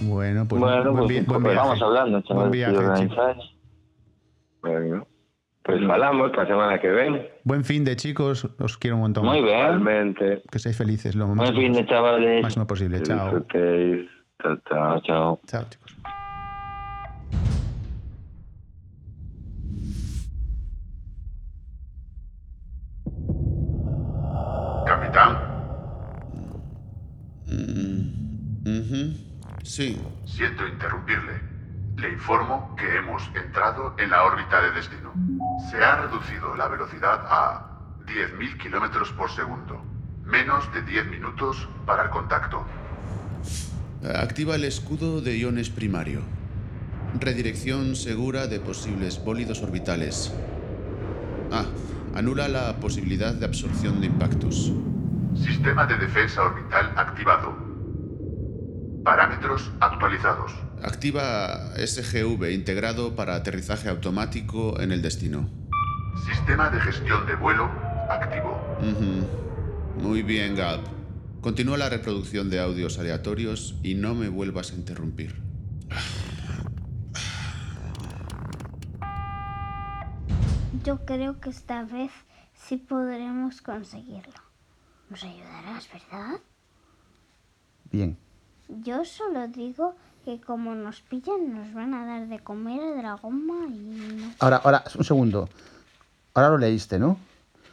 Bueno, 0.00 0.46
pues 0.48 0.60
bueno, 0.60 0.92
buen, 0.92 1.06
pues, 1.06 1.24
pues 1.24 1.26
buen 1.26 1.42
viaje. 1.44 1.58
vamos 1.58 1.82
hablando, 1.82 2.20
chavales. 2.22 2.50
Buen 2.50 3.08
viaje, 4.90 5.06
pues 5.66 5.82
hablamos 5.82 6.30
para 6.30 6.44
la 6.44 6.48
semana 6.48 6.80
que 6.80 6.90
viene. 6.90 7.28
Buen 7.42 7.64
fin 7.64 7.84
de 7.84 7.96
chicos, 7.96 8.48
os 8.58 8.78
quiero 8.78 8.96
un 8.96 9.02
montón. 9.02 9.24
Muy 9.24 9.42
bien. 9.42 9.58
Realmente. 9.58 10.42
Que 10.50 10.58
seáis 10.60 10.76
felices 10.78 11.14
lo 11.16 11.26
Buen 11.26 11.38
máximo, 11.38 11.60
fin 11.60 11.72
de 11.72 11.86
chavales. 11.86 12.42
máximo 12.42 12.66
posible. 12.66 13.02
Chao. 13.02 13.44
Chao, 13.46 13.46
chao. 13.50 14.56
Chao, 14.70 15.00
chao. 15.02 15.40
Chao, 15.46 15.64
chicos. 15.68 15.96
Capitán, 24.86 25.36
Sí. 29.62 29.96
siento 30.24 30.66
interrumpirle. 30.68 31.55
Le 31.96 32.12
informo 32.12 32.76
que 32.76 32.96
hemos 32.96 33.22
entrado 33.34 33.94
en 33.98 34.10
la 34.10 34.24
órbita 34.24 34.60
de 34.60 34.70
destino. 34.72 35.14
Se 35.70 35.82
ha 35.82 36.02
reducido 36.02 36.54
la 36.54 36.68
velocidad 36.68 37.24
a 37.26 37.70
10.000 38.06 38.58
kilómetros 38.58 39.12
por 39.12 39.30
segundo. 39.30 39.82
Menos 40.24 40.70
de 40.74 40.82
10 40.82 41.06
minutos 41.06 41.66
para 41.86 42.04
el 42.04 42.10
contacto. 42.10 42.66
Activa 44.14 44.56
el 44.56 44.64
escudo 44.64 45.22
de 45.22 45.38
iones 45.38 45.70
primario. 45.70 46.20
Redirección 47.18 47.96
segura 47.96 48.46
de 48.46 48.60
posibles 48.60 49.24
bólidos 49.24 49.62
orbitales. 49.62 50.34
Ah, 51.50 51.64
anula 52.14 52.48
la 52.48 52.76
posibilidad 52.76 53.32
de 53.32 53.46
absorción 53.46 54.02
de 54.02 54.08
impactos. 54.08 54.70
Sistema 55.34 55.86
de 55.86 55.96
defensa 55.96 56.42
orbital 56.42 56.92
activado. 56.96 57.65
Parámetros 59.06 59.70
actualizados. 59.78 60.50
Activa 60.82 61.70
SGV 61.76 62.50
integrado 62.50 63.14
para 63.14 63.36
aterrizaje 63.36 63.88
automático 63.88 64.80
en 64.80 64.90
el 64.90 65.00
destino. 65.00 65.48
Sistema 66.26 66.70
de 66.70 66.80
gestión 66.80 67.24
de 67.24 67.36
vuelo 67.36 67.70
activo. 68.10 68.60
Ujú. 68.80 70.02
Muy 70.02 70.24
bien, 70.24 70.56
Gab. 70.56 70.80
Continúa 71.40 71.78
la 71.78 71.88
reproducción 71.88 72.50
de 72.50 72.58
audios 72.58 72.98
aleatorios 72.98 73.76
y 73.84 73.94
no 73.94 74.16
me 74.16 74.28
vuelvas 74.28 74.72
a 74.72 74.74
interrumpir. 74.74 75.40
Yo 80.82 81.06
creo 81.06 81.38
que 81.38 81.50
esta 81.50 81.84
vez 81.84 82.10
sí 82.54 82.76
podremos 82.76 83.62
conseguirlo. 83.62 84.42
Nos 85.10 85.22
ayudarás, 85.22 85.88
¿verdad? 85.92 86.40
Bien. 87.92 88.25
Yo 88.68 89.04
solo 89.04 89.48
digo 89.48 89.94
que 90.24 90.40
como 90.40 90.74
nos 90.74 91.00
pillan 91.02 91.54
nos 91.54 91.72
van 91.72 91.94
a 91.94 92.04
dar 92.04 92.26
de 92.28 92.40
comer 92.40 92.80
a 92.80 92.96
Dragoma 92.96 93.66
y 93.68 94.16
no. 94.16 94.32
Ahora, 94.40 94.56
ahora, 94.56 94.84
un 94.96 95.04
segundo. 95.04 95.48
Ahora 96.34 96.50
lo 96.50 96.58
leíste, 96.58 96.98
¿no? 96.98 97.18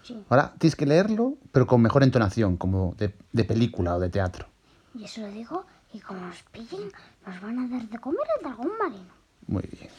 Sí. 0.04 0.24
Ahora 0.30 0.54
tienes 0.58 0.76
que 0.76 0.86
leerlo, 0.86 1.36
pero 1.52 1.66
con 1.66 1.82
mejor 1.82 2.04
entonación, 2.04 2.58
como 2.58 2.94
de, 2.98 3.14
de 3.32 3.44
película 3.44 3.96
o 3.96 4.00
de 4.00 4.10
teatro. 4.10 4.46
Y 4.94 5.06
eso 5.06 5.22
lo 5.22 5.30
digo 5.30 5.66
y 5.94 6.00
como 6.00 6.20
nos 6.22 6.44
pillen 6.52 6.92
nos 7.26 7.42
van 7.42 7.60
a 7.60 7.68
dar 7.68 7.88
de 7.88 7.98
comer 8.00 8.26
al 8.38 8.44
dragón 8.44 8.72
marino. 8.78 9.14
Muy 9.48 9.64
bien. 9.72 9.90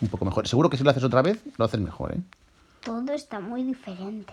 Un 0.00 0.08
poco 0.08 0.24
mejor. 0.24 0.46
Seguro 0.48 0.70
que 0.70 0.76
si 0.76 0.84
lo 0.84 0.90
haces 0.90 1.04
otra 1.04 1.22
vez, 1.22 1.42
lo 1.56 1.64
haces 1.64 1.80
mejor, 1.80 2.14
¿eh? 2.14 2.20
Todo 2.82 3.12
está 3.12 3.40
muy 3.40 3.62
diferente. 3.62 4.32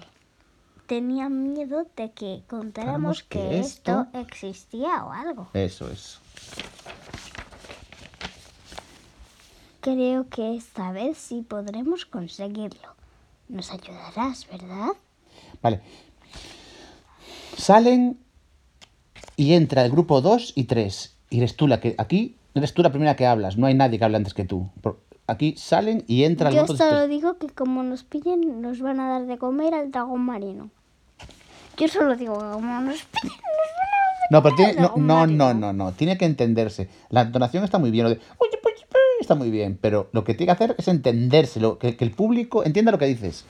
Tenía 0.88 1.28
miedo 1.30 1.86
de 1.96 2.12
que 2.12 2.44
Contáramos 2.48 3.22
que, 3.24 3.40
que 3.40 3.60
esto 3.60 4.02
esto- 4.12 4.18
existía 4.20 5.04
o 5.06 5.12
algo. 5.12 5.50
Eso 5.54 5.90
es. 5.92 6.20
Creo 9.82 10.28
que 10.30 10.56
esta 10.56 10.92
vez 10.92 11.18
sí 11.18 11.44
podremos 11.48 12.06
conseguirlo. 12.06 12.96
Nos 13.48 13.72
ayudarás, 13.72 14.48
¿verdad? 14.50 14.90
Vale. 15.62 15.82
Salen 17.58 18.18
y 19.38 19.54
entra 19.54 19.86
el 19.86 19.92
grupo 19.92 20.22
2 20.22 20.54
y 20.56 20.66
3. 20.66 21.16
Y 21.30 21.38
eres 21.40 21.56
tú 21.56 21.68
la 21.68 21.80
que. 21.80 21.96
Aquí 21.98 22.36
eres 22.54 22.74
tú 22.74 22.82
la 22.82 22.92
primera 22.92 23.16
que 23.16 23.26
hablas. 23.26 23.58
No 23.58 23.68
hay 23.68 23.74
nadie 23.76 23.98
que 24.00 24.06
hable 24.06 24.18
antes 24.18 24.34
que 24.34 24.46
tú. 24.46 24.70
Aquí 25.28 25.56
salen 25.58 26.04
y 26.08 26.24
entra 26.24 26.50
el 26.50 26.56
Yo 26.56 26.64
grupo 26.64 26.74
2 26.74 26.80
y 26.82 26.84
solo 26.90 26.98
3. 27.06 27.10
digo 27.10 27.38
que 27.38 27.50
como 27.50 27.84
nos 27.84 28.04
pillen, 28.04 28.62
nos 28.62 28.80
van 28.82 29.00
a 29.00 29.10
dar 29.10 29.26
de 29.26 29.38
comer 29.38 29.74
al 29.74 29.92
dragón 29.92 30.22
marino. 30.22 30.70
Yo 31.78 31.88
solo 31.88 32.16
digo 32.16 32.34
que 32.38 32.46
como 32.56 32.80
nos 32.82 33.04
pillen, 33.04 33.38
nos 33.40 33.68
van 33.68 33.90
a 33.90 33.98
dar 33.98 34.18
de 34.18 34.28
No, 34.30 34.44
pero 34.44 34.56
tiene, 34.56 34.74
no, 34.74 34.94
no, 34.98 35.28
no, 35.28 35.54
no, 35.54 35.74
no. 35.74 35.92
Tiene 35.94 36.18
que 36.18 36.26
entenderse. 36.26 36.90
La 37.10 37.22
entonación 37.22 37.64
está 37.64 37.78
muy 37.78 37.92
bien. 37.92 38.06
Lo 38.06 38.10
de. 38.10 38.20
"Oye, 38.40 38.58
pues, 38.62 38.76
pues", 38.90 39.02
Está 39.22 39.36
muy 39.36 39.50
bien. 39.52 39.78
Pero 39.80 40.10
lo 40.12 40.24
que 40.24 40.34
tiene 40.34 40.48
que 40.48 40.64
hacer 40.64 40.76
es 40.78 40.88
entendérselo. 40.88 41.78
Que, 41.78 41.96
que 41.96 42.04
el 42.04 42.12
público 42.12 42.64
entienda 42.66 42.92
lo 42.92 42.98
que 42.98 43.06
dices. 43.06 43.46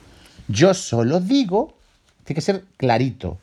Yo 0.46 0.74
solo 0.74 1.20
digo. 1.20 1.74
Tiene 2.24 2.36
que 2.36 2.42
ser 2.42 2.64
clarito. 2.76 3.38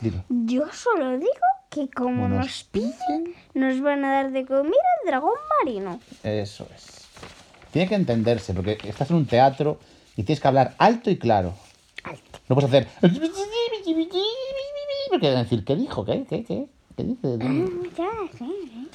Dilo. 0.00 0.24
Yo 0.28 0.64
solo 0.72 1.18
digo 1.18 1.30
que 1.68 1.88
como 1.90 2.28
nos 2.28 2.46
nos 2.46 2.64
pillen, 2.64 3.34
nos 3.54 3.80
van 3.80 4.04
a 4.04 4.12
dar 4.12 4.32
de 4.32 4.44
comer 4.46 4.72
al 5.02 5.06
dragón 5.06 5.34
marino. 5.58 6.00
Eso 6.22 6.66
es. 6.74 7.06
Tiene 7.72 7.88
que 7.88 7.94
entenderse, 7.94 8.52
porque 8.52 8.78
estás 8.84 9.10
en 9.10 9.16
un 9.16 9.26
teatro 9.26 9.78
y 10.16 10.24
tienes 10.24 10.40
que 10.40 10.48
hablar 10.48 10.74
alto 10.78 11.10
y 11.10 11.16
claro. 11.18 11.54
No 12.48 12.54
puedes 12.56 12.68
hacer. 12.70 12.88
Porque 15.10 15.28
van 15.28 15.36
a 15.38 15.42
decir, 15.42 15.64
¿qué 15.64 15.76
dijo? 15.76 16.04
¿Qué? 16.04 16.24
¿Qué? 16.28 16.44
¿Qué? 16.44 16.66
¿Qué 16.96 17.04
dice? 17.04 17.38
Sí. 18.38 18.88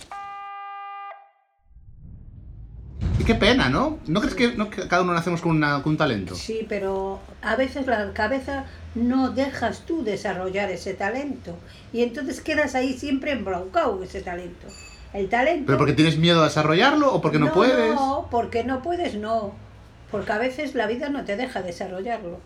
Y 3.19 3.23
qué 3.23 3.35
pena, 3.35 3.69
¿no? 3.69 3.97
¿No 4.07 4.19
crees 4.21 4.35
que, 4.35 4.53
no, 4.55 4.69
que 4.69 4.87
cada 4.87 5.01
uno 5.01 5.13
nacemos 5.13 5.41
con, 5.41 5.51
una- 5.55 5.81
con 5.81 5.91
un 5.93 5.97
talento? 5.97 6.35
Sí, 6.35 6.65
pero 6.69 7.19
a 7.41 7.55
veces 7.55 7.87
la 7.87 8.13
cabeza 8.13 8.65
no 8.95 9.29
dejas 9.31 9.81
tú 9.81 10.03
desarrollar 10.03 10.69
ese 10.69 10.93
talento. 10.93 11.55
Y 11.93 12.03
entonces 12.03 12.41
quedas 12.41 12.75
ahí 12.75 12.93
siempre 12.93 13.31
embroncado 13.31 14.03
ese 14.03 14.21
talento. 14.21 14.67
El 15.13 15.29
talento... 15.29 15.65
¿Pero 15.65 15.77
porque 15.77 15.93
tienes 15.93 16.17
miedo 16.17 16.41
a 16.41 16.45
desarrollarlo 16.45 17.11
o 17.13 17.21
porque 17.21 17.39
no, 17.39 17.51
puedes? 17.53 17.95
No, 17.95 18.27
porque 18.29 18.63
no 18.63 18.81
puedes, 18.81 19.15
no. 19.15 19.53
Porque 20.11 20.31
a 20.31 20.37
veces 20.37 20.75
la 20.75 20.85
vida 20.87 21.09
no 21.09 21.25
te 21.25 21.35
deja 21.37 21.61
desarrollarlo. 21.61 22.39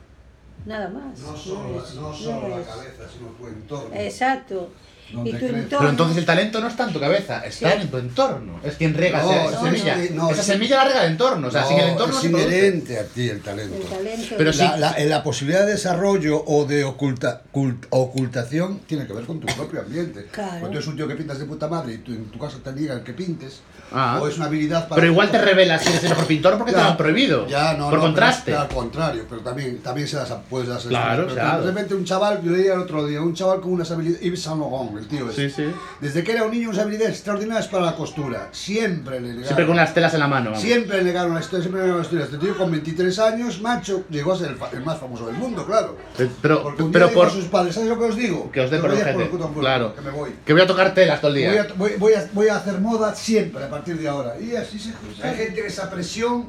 Nada 0.65 0.89
más. 0.89 1.19
No 1.19 1.35
solo, 1.35 1.83
es- 1.83 1.95
no 1.95 2.13
solo 2.13 2.47
la 2.49 2.59
es- 2.61 2.67
cabeza, 2.67 3.03
sino 3.11 3.29
tu 3.31 3.47
entorno. 3.47 3.95
Exacto. 3.95 4.69
Donde 5.13 5.29
y 5.29 5.33
tu 5.33 5.39
crece. 5.39 5.53
entorno... 5.55 5.77
Pero 5.79 5.89
entonces 5.89 6.17
el 6.17 6.25
talento 6.25 6.61
no 6.61 6.67
está 6.67 6.83
en 6.85 6.93
tu 6.93 6.99
cabeza, 6.99 7.39
está 7.45 7.71
Sí. 7.71 7.77
en 7.81 7.87
tu 7.89 7.97
entorno. 7.97 8.59
Es 8.63 8.75
quien 8.75 8.93
rega 8.93 9.21
No, 9.21 9.31
esa, 9.31 9.61
semilla. 9.61 9.97
no, 10.13 10.29
esa 10.29 10.41
es- 10.41 10.47
semilla 10.47 10.77
la 10.77 10.83
rega 10.85 11.05
el 11.05 11.11
entorno. 11.11 11.47
O 11.47 11.51
sea, 11.51 11.61
No, 11.61 11.67
sin 11.67 11.79
el 11.79 11.89
entorno 11.89 12.13
no 12.13 12.19
es 12.19 12.25
inherente 12.25 12.99
a 12.99 13.03
ti 13.05 13.29
el 13.29 13.41
talento. 13.41 13.75
El 13.77 13.83
talento 13.97 14.35
Pero 14.37 14.53
sí. 14.53 14.59
La, 14.59 14.77
la- 14.77 14.99
la 14.99 15.23
posibilidad 15.23 15.65
de 15.65 15.71
desarrollo 15.73 16.43
o 16.45 16.65
de 16.65 16.83
oculta, 16.83 17.41
cult- 17.53 17.85
ocultación 17.89 18.79
tiene 18.87 19.07
que 19.07 19.13
ver 19.13 19.25
con 19.25 19.39
tu 19.39 19.47
propio 19.55 19.81
ambiente. 19.81 20.27
Claro. 20.31 20.51
Cuando 20.51 20.69
tú 20.69 20.73
eres 20.77 20.87
un 20.87 20.95
tío 20.95 21.07
que 21.07 21.15
pintas 21.15 21.39
de 21.39 21.45
puta 21.45 21.67
madre 21.67 21.93
y 21.93 21.97
tú, 21.99 22.11
en 22.11 22.25
tu 22.25 22.39
casa 22.39 22.57
te 22.63 22.73
digan 22.73 23.03
que 23.03 23.13
pintes, 23.13 23.61
Ah. 23.93 24.19
o 24.21 24.27
es 24.29 24.37
una 24.37 24.45
habilidad 24.45 24.87
para... 24.87 25.01
Pero 25.01 25.11
igual 25.11 25.29
te 25.31 25.37
revelas 25.37 25.81
si 25.81 25.89
eres 25.89 26.03
el 26.03 26.09
mejor 26.11 26.25
pintor 26.25 26.57
porque 26.57 26.71
te 26.71 26.77
Ya, 26.77 26.83
lo 26.85 26.89
han 26.91 26.97
prohibido. 26.97 27.45
Ya, 27.47 27.73
no, 27.73 27.89
Por 27.89 27.99
no, 27.99 28.05
contraste. 28.05 28.53
Al 28.55 28.69
contrario, 28.69 29.25
pero 29.29 29.41
también, 29.41 29.79
también 29.79 30.07
se 30.07 30.15
las 30.15 30.31
puedes 30.49 30.69
dar 30.69 30.79
Claro, 30.79 31.27
claro. 31.27 31.61
De 31.61 31.67
repente 31.71 31.93
un 31.95 32.05
chaval, 32.05 32.41
yo 32.41 32.51
leía 32.51 32.73
el 32.73 32.79
otro 32.79 33.05
día, 33.05 33.21
un 33.21 33.33
chaval 33.33 33.59
con 33.59 33.73
unas 33.73 33.91
habilidades, 33.91 34.21
Yves 34.23 34.41
Saint 34.41 34.59
Laurent, 34.61 34.91
el 35.01 35.07
tío. 35.07 35.31
Sí, 35.31 35.49
sí. 35.49 35.65
Desde 35.99 36.23
que 36.23 36.31
era 36.31 36.43
un 36.43 36.51
niño, 36.51 36.69
unas 36.69 36.81
habilidades 36.81 37.15
extraordinarias 37.15 37.67
para 37.67 37.85
la 37.85 37.95
costura. 37.95 38.49
Siempre 38.51 39.15
le 39.19 39.27
negaron. 39.27 39.45
Siempre 39.45 39.67
con 39.67 39.75
las 39.75 39.93
telas 39.93 40.13
en 40.13 40.19
la 40.21 40.27
mano. 40.27 40.51
vamos. 40.51 40.61
Siempre 40.63 40.97
le 40.97 41.03
negaron 41.03 41.33
la 41.33 41.39
historia, 41.41 41.61
siempre 41.61 41.81
le 41.81 41.87
negaron 41.87 42.01
la 42.01 42.03
historia. 42.05 42.25
Este 42.25 42.37
tío 42.37 42.57
con 42.57 42.71
23 42.71 43.19
años, 43.19 43.61
macho, 43.61 44.03
llegó 44.09 44.33
a 44.33 44.37
ser 44.37 44.49
el, 44.51 44.55
fa- 44.55 44.69
el 44.71 44.81
más 44.81 44.99
famoso 44.99 45.27
del 45.27 45.35
mundo, 45.35 45.65
claro. 45.65 45.97
Pero, 46.41 46.63
Porque 46.63 46.83
un 46.83 46.91
pero 46.91 47.05
día 47.07 47.13
dijo 47.13 47.21
por. 47.21 47.27
a 47.29 47.33
sus 47.41 47.45
padres, 47.45 47.75
¿sabes 47.75 47.89
lo 47.89 47.97
que 47.99 48.05
os 48.05 48.15
digo? 48.15 48.51
Que 48.51 48.61
os 48.61 48.71
dé 48.71 48.77
Te 48.77 48.81
por 48.83 48.91
el 48.93 49.29
puto 49.29 49.51
Claro. 49.59 49.93
Que 49.95 50.01
me 50.01 50.11
voy. 50.11 50.31
Que 50.45 50.53
voy 50.53 50.61
a 50.61 50.67
tocar 50.67 50.93
telas 50.93 51.19
todo 51.19 51.31
el 51.31 51.37
día. 51.37 51.49
Voy 51.49 51.57
a, 51.57 51.67
voy, 51.75 51.91
voy 51.97 52.13
a, 52.13 52.29
voy 52.33 52.47
a 52.47 52.55
hacer 52.57 52.79
moda 52.79 53.13
siempre 53.15 53.63
a 53.63 53.69
partir 53.69 53.97
de 53.97 54.07
ahora. 54.07 54.35
Y 54.39 54.55
así 54.55 54.79
se 54.79 54.93
Hay 55.27 55.35
gente 55.35 55.61
que 55.61 55.67
esa 55.67 55.89
presión, 55.89 56.47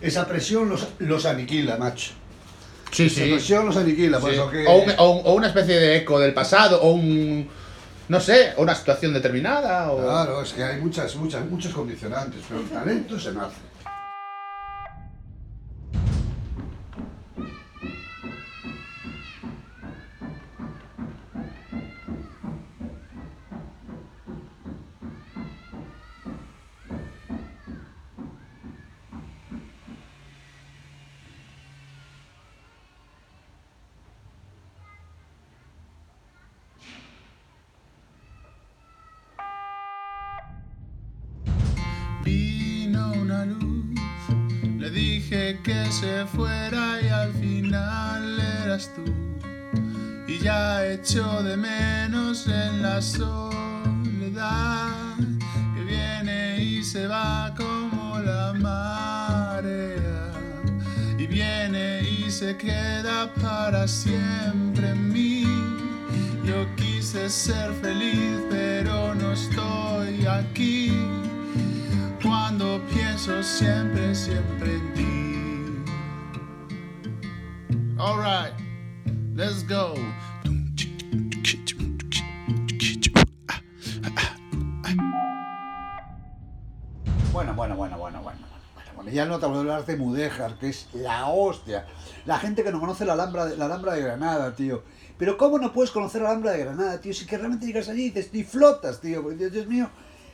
esa 0.00 0.26
presión 0.26 0.68
los, 0.68 0.86
los 0.98 1.24
aniquila, 1.26 1.76
macho. 1.76 2.12
Sí, 2.92 3.06
Esa 3.06 3.24
sí. 3.24 3.30
presión 3.32 3.66
los 3.66 3.76
aniquila, 3.76 4.20
por 4.20 4.30
Sí. 4.30 4.36
eso 4.36 4.48
que... 4.50 4.64
O, 4.68 4.76
un- 4.76 4.92
o 4.98 5.10
un- 5.10 5.22
o 5.24 5.34
una 5.34 5.48
especie 5.48 5.74
de 5.80 5.96
eco 5.96 6.20
del 6.20 6.32
pasado, 6.32 6.80
o 6.80 6.92
un. 6.92 7.48
No 8.08 8.20
sé, 8.20 8.52
una 8.58 8.74
situación 8.74 9.14
determinada. 9.14 9.90
O... 9.90 10.02
Claro, 10.02 10.42
es 10.42 10.52
que 10.52 10.62
hay 10.62 10.80
muchas, 10.80 11.16
muchas, 11.16 11.44
muchos 11.48 11.72
condicionantes, 11.72 12.42
pero 12.48 12.60
el 12.60 12.68
talento 12.68 13.18
se 13.18 13.32
nace. 13.32 13.56
Se 46.00 46.26
fuera 46.26 47.00
y 47.00 47.08
al 47.08 47.32
final 47.34 48.40
eras 48.64 48.90
tú. 48.96 49.04
Y 50.26 50.38
ya 50.38 50.84
echo 50.86 51.42
de 51.44 51.56
menos 51.56 52.48
en 52.48 52.82
la 52.82 53.00
soledad 53.00 53.46
que 55.74 55.84
viene 55.84 56.62
y 56.64 56.82
se 56.82 57.06
va 57.06 57.54
como 57.56 58.18
la 58.18 58.52
marea. 58.54 60.32
Y 61.16 61.26
viene 61.28 62.02
y 62.02 62.28
se 62.28 62.56
queda 62.56 63.32
para 63.40 63.86
siempre 63.86 64.90
en 64.90 65.12
mí. 65.12 65.44
Yo 66.44 66.66
quise 66.74 67.30
ser 67.30 67.72
feliz, 67.74 68.40
pero 68.50 69.14
no 69.14 69.32
estoy 69.32 70.26
aquí. 70.26 70.92
Cuando 72.20 72.82
pienso 72.92 73.40
siempre, 73.44 74.12
siempre 74.12 74.74
en 74.74 74.94
ti. 74.94 75.33
Alright, 78.04 78.52
let's 79.34 79.62
go. 79.62 79.94
Bueno, 87.32 87.54
bueno, 87.54 87.76
bueno, 87.76 87.98
bueno, 87.98 88.22
bueno. 88.22 88.38
bueno, 88.74 88.90
bueno. 88.96 89.10
Ya 89.10 89.24
no 89.26 89.38
te 89.38 89.46
hablo 89.46 89.58
del 89.60 89.70
arte 89.70 89.96
mudéjar, 89.96 90.58
que 90.58 90.68
es 90.68 90.88
la 90.92 91.26
hostia. 91.28 91.86
La 92.26 92.38
gente 92.38 92.62
que 92.62 92.70
no 92.70 92.80
conoce 92.80 93.04
la 93.04 93.14
Alhambra, 93.14 93.46
de, 93.46 93.56
la 93.56 93.66
Alhambra 93.66 93.94
de 93.94 94.02
Granada, 94.02 94.54
tío. 94.54 94.82
Pero 95.18 95.36
¿cómo 95.36 95.58
no 95.58 95.72
puedes 95.72 95.90
conocer 95.90 96.22
la 96.22 96.28
Alhambra 96.30 96.52
de 96.52 96.58
Granada, 96.60 97.00
tío? 97.00 97.12
Si 97.12 97.26
que 97.26 97.36
realmente 97.36 97.66
llegas 97.66 97.88
allí 97.88 98.02
y 98.06 98.10
dices, 98.10 98.30
y 98.32 98.44
flotas, 98.44 99.00
tío. 99.00 99.22
Porque 99.22 99.50
Dios 99.50 99.66
mío, 99.66 99.88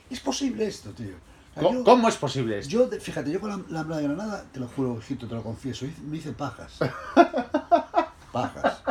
es 0.09 0.19
posible 0.19 0.65
esto, 0.67 0.91
tío. 0.91 1.15
O 1.15 1.53
sea, 1.53 1.63
¿Cómo, 1.63 1.79
yo- 1.79 1.83
cómo 1.83 2.07
es 2.07 2.15
posible 2.15 2.59
esto? 2.59 2.69
Yo, 2.71 2.87
de- 2.87 2.99
fíjate, 2.99 3.31
yo 3.31 3.41
con 3.41 3.49
la, 3.49 3.57
la 3.57 3.63
Alhambra 3.79 3.97
de 3.97 4.03
Granada, 4.03 4.45
te 4.51 4.59
lo 4.59 4.67
juro, 4.67 4.97
hijito, 4.99 5.27
te 5.27 5.35
lo 5.35 5.43
confieso, 5.43 5.85
me 6.07 6.17
hice 6.17 6.31
pajas. 6.33 6.77
Pajas. 8.31 8.81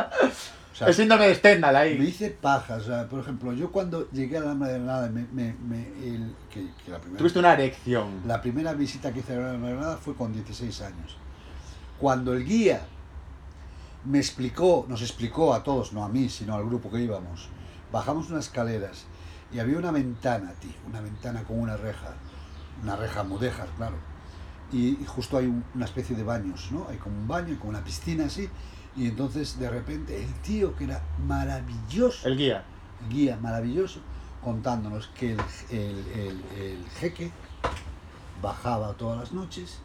O 0.71 0.75
sea, 0.75 0.87
El 0.87 0.93
síndrome 0.93 1.27
de 1.27 1.35
Stendhal 1.35 1.73
me 1.73 1.79
ahí. 1.79 1.93
hice 2.01 2.29
pajas. 2.31 2.83
O 2.83 2.85
sea, 2.85 3.07
por 3.07 3.19
ejemplo, 3.19 3.53
yo 3.53 3.71
cuando 3.71 4.09
llegué 4.11 4.37
a 4.37 4.41
la 4.41 4.53
Granada, 4.53 5.09
me, 5.09 5.25
me, 5.31 5.53
me- 5.53 5.87
el- 6.03 6.33
que, 6.49 6.69
que 6.85 6.91
la 6.91 6.99
primera 6.99 7.17
Tuviste 7.19 7.39
una 7.39 7.53
erección. 7.53 8.21
la 8.25 8.41
primera 8.41 8.73
visita 8.73 9.11
que 9.11 9.19
hice 9.19 9.35
a 9.35 9.39
la 9.39 9.53
Granada 9.69 9.97
fue 9.97 10.15
con 10.15 10.31
16 10.33 10.81
años. 10.81 11.17
Cuando 11.99 12.33
el 12.33 12.45
guía 12.45 12.81
me 14.05 14.17
explicó, 14.17 14.85
nos 14.87 15.01
explicó 15.01 15.53
a 15.53 15.61
todos, 15.63 15.93
no 15.93 16.03
a 16.03 16.09
mí, 16.09 16.29
sino 16.29 16.55
al 16.55 16.65
grupo 16.65 16.89
que 16.89 16.99
íbamos, 17.01 17.49
bajamos 17.91 18.29
unas 18.31 18.45
escaleras 18.45 19.05
y 19.53 19.59
había 19.59 19.77
una 19.77 19.91
ventana, 19.91 20.53
tío, 20.59 20.71
una 20.87 21.01
ventana 21.01 21.43
con 21.43 21.59
una 21.59 21.77
reja, 21.77 22.13
una 22.81 22.95
reja 22.95 23.23
mudéjar, 23.23 23.67
claro. 23.77 23.95
Y, 24.73 24.97
justo 25.05 25.37
hay 25.37 25.45
un- 25.47 25.63
una 25.75 25.85
especie 25.85 26.15
de 26.15 26.23
baños, 26.23 26.69
¿no? 26.71 26.87
Hay 26.89 26.97
como 26.97 27.17
un 27.17 27.27
baño, 27.27 27.57
como 27.59 27.69
una 27.71 27.83
piscina 27.83 28.25
así. 28.25 28.49
Y 28.95 29.07
entonces 29.07 29.57
de 29.59 29.69
repente 29.69 30.21
el 30.21 30.33
tío 30.41 30.75
que 30.75 30.83
era 30.85 31.01
maravilloso, 31.27 32.27
El 32.27 32.37
guía. 32.37 32.63
el 33.03 33.13
guía 33.13 33.37
maravilloso, 33.37 33.99
contándonos 34.43 35.07
que 35.07 35.33
el, 35.33 35.39
el- 35.69 36.41
el- 36.57 36.85
jeque 36.99 37.31
bajaba 38.41 38.93
todas 38.93 39.19
las 39.19 39.31
noches 39.31 39.79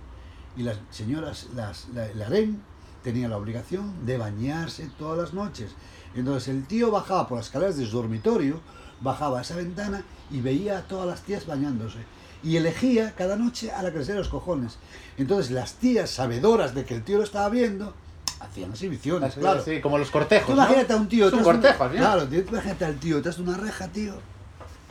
Y 0.56 0.62
las 0.62 0.78
señoras, 0.90 1.48
las, 1.54 1.88
la, 1.90 2.04
harén 2.24 2.62
tenía 3.04 3.28
la 3.28 3.36
obligación 3.36 4.06
de 4.06 4.16
bañarse 4.16 4.88
todas 4.98 5.18
las 5.18 5.34
noches. 5.34 5.72
Entonces 6.14 6.48
el 6.48 6.64
tío 6.66 6.90
bajaba 6.90 7.28
por 7.28 7.36
las 7.36 7.46
escaleras 7.48 7.76
de 7.76 7.84
su 7.84 7.94
dormitorio, 7.98 8.60
bajaba 9.02 9.38
a 9.38 9.42
esa 9.42 9.54
ventana 9.54 10.02
y 10.30 10.40
veía 10.40 10.78
a 10.78 10.82
todas 10.82 11.06
las 11.06 11.20
tías 11.20 11.46
bañándose. 11.46 11.98
Y 12.46 12.56
elegía 12.56 13.12
cada 13.16 13.34
noche 13.34 13.72
a 13.72 13.82
la 13.82 13.90
que 13.92 13.98
diera 13.98 14.14
los 14.14 14.28
cojones. 14.28 14.78
Entonces 15.18 15.50
las 15.50 15.74
tías, 15.74 16.10
sabedoras 16.10 16.74
de 16.74 16.84
que 16.84 16.94
el 16.94 17.02
tío 17.02 17.18
lo 17.18 17.24
estaba 17.24 17.48
viendo, 17.48 17.92
hacían 18.38 18.70
exhibiciones, 18.70 19.34
claro. 19.34 19.62
Sí, 19.64 19.80
como 19.80 19.98
los 19.98 20.10
cortejos. 20.10 20.46
Tú 20.46 20.54
¿no? 20.54 20.62
imagínate 20.62 20.92
a 20.92 20.96
un 20.96 21.08
tío. 21.08 21.26
Es 21.26 21.32
un 21.32 21.42
tras 21.42 21.54
cortejo. 21.54 21.88
Claro, 21.90 22.28
tío, 22.28 22.44
tú 22.44 22.52
imagínate 22.52 22.84
al 22.84 22.96
tío 23.00 23.16
detrás 23.16 23.36
de 23.36 23.42
una 23.42 23.56
reja, 23.56 23.88
tío. 23.88 24.14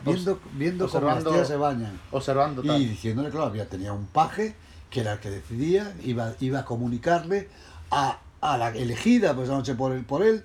Viendo, 0.04 0.38
viendo 0.52 0.88
cómo 0.88 1.06
las 1.06 1.24
tías 1.24 1.48
se 1.48 1.56
bañan. 1.56 1.98
Observando 2.10 2.62
tal. 2.62 2.80
Y 2.80 2.86
diciéndole, 2.86 3.30
claro, 3.30 3.46
había, 3.46 3.66
tenía 3.66 3.92
un 3.94 4.06
paje 4.06 4.54
que 4.90 5.00
era 5.00 5.14
el 5.14 5.20
que 5.20 5.30
decidía, 5.30 5.96
iba, 6.04 6.34
iba 6.40 6.60
a 6.60 6.64
comunicarle 6.66 7.48
a, 7.90 8.18
a 8.40 8.58
la 8.58 8.68
elegida 8.68 9.34
pues 9.34 9.48
la 9.48 9.56
noche 9.56 9.74
por 9.74 9.92
él, 9.92 10.04
por 10.04 10.22
él. 10.22 10.44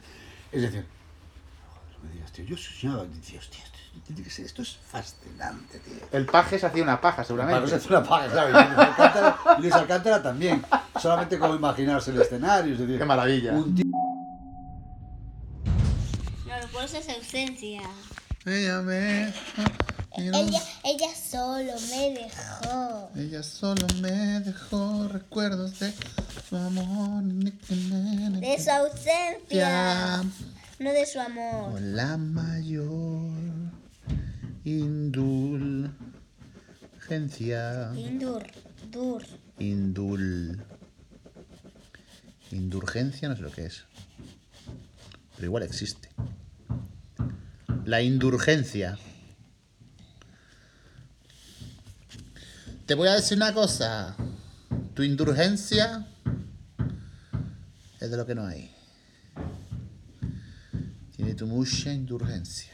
Es 0.52 0.62
decir, 0.62 0.86
joder, 1.69 2.04
me 2.10 2.12
digas, 2.13 2.32
tío, 2.32 2.45
yo 2.45 2.58
soñaba, 2.58 3.04
y 3.04 3.17
decía, 3.19 3.39
hostia, 3.39 3.63
esto, 4.39 4.62
es 4.62 4.77
fascinante, 4.89 5.80
tío. 5.80 5.95
El 6.12 6.25
paje 6.25 6.60
se 6.60 6.65
hacía 6.65 6.84
una 6.84 6.99
paja, 6.99 7.23
seguramente. 7.23 7.63
que 7.63 7.69
se 7.69 7.75
hace 7.75 7.88
una 7.89 8.04
paja, 8.04 8.27
y 8.27 8.51
Luis 8.51 8.77
Alcántara, 8.77 9.38
Luis 9.60 9.73
Alcántara 9.73 10.23
también. 10.23 10.63
Solamente 10.99 11.39
como 11.39 11.56
imaginarse 11.56 12.12
el 12.12 12.21
escenario, 12.21 12.73
es 12.73 12.80
decir, 12.80 12.97
Qué 12.97 13.06
maravilla. 13.06 13.54
un 13.54 13.75
tío 13.75 13.86
No, 16.45 16.67
por 16.71 16.84
eso 16.84 16.97
es 16.97 17.10
ausencia. 17.10 17.82
Ella 18.45 18.82
me. 18.82 19.34
Ella, 20.17 20.62
ella 20.84 21.08
solo 21.15 21.73
me 21.89 22.13
dejó. 22.13 23.10
Ella 23.15 23.43
solo 23.43 23.88
me 24.01 24.41
dejó 24.41 25.08
recuerdos 25.08 25.80
de 25.80 25.93
su 26.49 26.58
amor. 26.58 27.23
De 27.23 28.60
su 28.62 28.71
ausencia, 28.71 30.23
no 30.80 30.91
de 30.91 31.06
su 31.06 31.19
amor. 31.19 31.71
Con 31.71 31.95
la 31.95 32.17
mayor 32.17 33.51
indulgencia. 34.63 35.93
Indur, 37.95 38.43
dur. 38.91 39.24
Indul. 39.60 40.63
Indulgencia 42.52 43.30
no 43.30 43.36
sé 43.36 43.41
lo 43.41 43.52
que 43.52 43.65
es. 43.65 43.86
Pero 45.36 45.45
igual 45.47 45.63
existe. 45.63 46.10
La 47.86 48.02
indulgencia. 48.02 48.97
Te 52.86 52.95
voy 52.95 53.08
a 53.08 53.13
decir 53.13 53.38
una 53.38 53.54
cosa. 53.54 54.15
Tu 54.93 55.04
indulgencia 55.04 56.06
es 58.00 58.12
de 58.12 58.17
lo 58.17 58.26
que 58.26 58.36
no 58.36 58.45
hay. 58.45 58.69
Tiene 61.15 61.34
tu 61.36 61.47
mucha 61.47 61.93
indulgencia. 61.93 62.71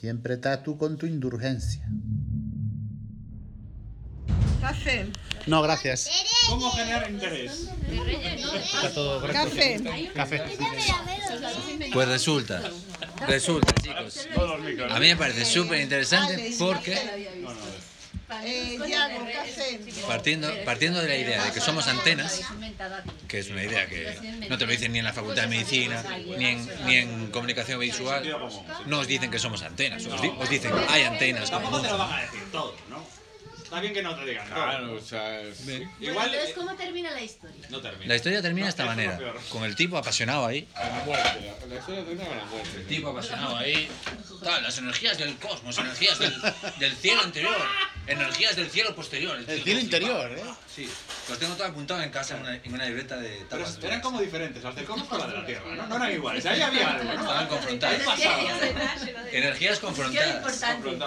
Siempre 0.00 0.34
estás 0.34 0.62
tú 0.62 0.78
con 0.78 0.96
tu 0.96 1.06
indulgencia. 1.06 1.84
Café. 4.60 5.06
No, 5.46 5.60
gracias. 5.62 6.08
¿Cómo 6.48 6.70
generar 6.70 7.10
interés? 7.10 7.68
Café. 9.32 9.80
Café. 10.14 10.42
Pues 11.92 12.08
resulta, 12.08 12.62
resulta, 13.26 13.74
chicos. 13.82 14.28
A 14.90 15.00
mí 15.00 15.08
me 15.08 15.16
parece 15.16 15.44
súper 15.44 15.80
interesante 15.80 16.54
porque 16.58 16.94
Eh, 18.44 18.78
Diago, 18.84 19.26
partiendo, 20.06 20.52
partiendo 20.64 21.00
de 21.00 21.08
la 21.08 21.16
idea 21.16 21.44
de 21.44 21.52
que 21.52 21.60
somos 21.60 21.86
antenas, 21.88 22.42
que 23.26 23.38
es 23.38 23.48
una 23.48 23.64
idea 23.64 23.86
que 23.86 24.46
no 24.50 24.58
te 24.58 24.66
lo 24.66 24.72
dicen 24.72 24.92
ni 24.92 24.98
en 24.98 25.04
la 25.06 25.12
Facultad 25.14 25.42
de 25.42 25.48
Medicina, 25.48 26.02
ni 26.36 26.44
en, 26.46 26.70
ni 26.86 26.96
en 26.96 27.30
comunicación 27.30 27.80
visual, 27.80 28.28
no 28.86 28.98
os 28.98 29.06
dicen 29.06 29.30
que 29.30 29.38
somos 29.38 29.62
antenas, 29.62 30.04
os, 30.06 30.20
di- 30.20 30.32
os 30.38 30.48
dicen 30.50 30.72
hay 30.88 31.02
antenas 31.04 31.50
como 31.50 31.62
Tampoco 31.62 31.82
te 31.82 31.88
lo 31.88 31.98
van 31.98 32.12
a 32.12 32.20
decir 32.22 32.42
todo, 32.52 32.76
¿no? 32.90 33.18
Está 33.64 33.80
bien 33.80 33.92
que 33.92 34.02
no 34.02 34.14
te 34.16 34.24
digan. 34.24 34.46
Claro, 34.48 34.94
o 34.94 35.00
sea, 35.00 35.42
Igual 35.42 36.28
Entonces, 36.28 36.50
eh, 36.50 36.52
¿cómo 36.54 36.74
termina 36.74 37.10
la 37.10 37.20
historia? 37.20 37.66
no 37.68 37.80
termina. 37.82 38.06
La 38.08 38.16
historia 38.16 38.40
termina 38.40 38.66
de 38.66 38.70
esta 38.70 38.84
No, 38.86 38.90
es 38.92 38.96
manera, 38.96 39.32
con 39.50 39.64
el 39.64 39.76
tipo 39.76 39.98
apasionado 39.98 40.46
ahí, 40.46 40.66
la 40.74 41.02
muerte. 41.04 41.52
La, 41.60 41.66
la 41.66 41.74
historia 41.78 42.02
termina 42.04 42.24
con 42.28 42.36
la 42.38 42.44
muerte. 42.46 42.76
el 42.78 42.86
tipo 42.86 43.08
apasionado 43.10 43.56
ahí, 43.56 43.88
tal, 44.42 44.62
las 44.62 44.78
energías 44.78 45.18
del 45.18 45.36
cosmos, 45.36 45.76
energías 45.76 46.18
del, 46.18 46.34
del 46.78 46.96
cielo 46.96 47.22
interior, 47.24 47.56
energías 48.08 48.56
del 48.56 48.70
cielo 48.70 48.94
posterior. 48.94 49.36
El 49.38 49.46
tío 49.46 49.62
cielo 49.64 49.80
interior. 49.80 50.32
¿eh? 50.32 50.42
Sí, 50.74 50.88
los 51.28 51.38
tengo 51.38 51.54
todo 51.54 51.66
apuntado 51.66 52.02
en 52.02 52.10
casa 52.10 52.36
en 52.36 52.42
una, 52.42 52.54
en 52.56 52.74
una 52.74 52.84
libreta 52.86 53.16
de 53.16 53.44
Pero 53.50 53.64
tapas. 53.64 53.78
eran 53.84 54.00
como 54.00 54.20
diferentes, 54.20 54.62
las 54.64 54.74
del 54.74 54.84
cosmos 54.84 55.08
con 55.08 55.18
las 55.18 55.30
de 55.30 55.36
la 55.36 55.46
Tierra, 55.46 55.74
¿no? 55.74 55.86
No 55.86 55.96
eran 55.96 56.12
iguales, 56.12 56.44
ahí 56.46 56.60
había 56.60 56.90
algo, 56.92 57.04
¿no? 57.04 57.20
Estaban 57.20 57.48
confrontadas. 57.48 58.02
Energías 59.32 59.78
confrontadas. 59.78 60.60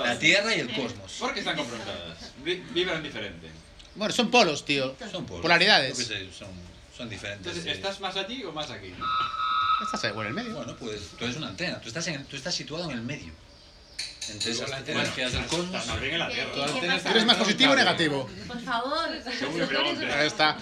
La 0.06 0.20
Tierra 0.20 0.56
y 0.56 0.60
el 0.62 0.74
cosmos. 0.76 1.12
¿Por 1.20 1.34
qué 1.34 1.40
están 1.40 1.56
confrontadas? 1.56 2.32
Vi- 2.44 2.64
Vibran 2.72 3.02
diferente. 3.04 3.50
Bueno, 3.96 4.14
son 4.14 4.32
polos, 4.32 4.64
tío. 4.66 4.96
Son 5.12 5.26
polos. 5.26 5.42
Polaridades. 5.42 5.98
Son, 6.38 6.48
son 6.96 7.10
diferentes. 7.10 7.48
Entonces, 7.48 7.66
eh. 7.66 7.72
¿estás 7.76 8.00
más 8.00 8.16
allí 8.16 8.44
o 8.44 8.52
más 8.52 8.70
aquí? 8.70 8.94
Estás 9.84 10.04
ahí, 10.06 10.12
bueno, 10.12 10.30
en 10.30 10.38
el 10.38 10.44
medio. 10.44 10.56
Bueno, 10.58 10.76
pues 10.78 11.10
tú 11.18 11.26
eres 11.26 11.38
una 11.38 11.48
antena. 11.50 11.80
Tú 11.82 11.88
estás, 11.88 12.08
en, 12.08 12.24
tú 12.26 12.36
estás 12.36 12.54
situado 12.54 12.86
en 12.92 12.98
el 12.98 13.02
medio. 13.04 13.34
Entre 14.30 14.52
Igual 14.52 14.68
esas 14.68 14.70
la 14.70 14.78
antena 14.78 15.02
energías 15.02 15.32
del 15.34 15.46
cosmos. 15.48 15.76
Está 15.82 15.92
más 15.94 16.02
bien 16.02 16.14
en 16.14 16.20
la 16.20 16.30
Tierra. 16.30 17.10
¿Eres 17.12 17.26
más 17.26 17.38
positivo 17.38 17.72
o 17.72 17.76
negativo? 17.76 18.30
Por 18.48 18.62
favor. 18.62 19.10
Ahí 19.10 20.28
está. 20.28 20.58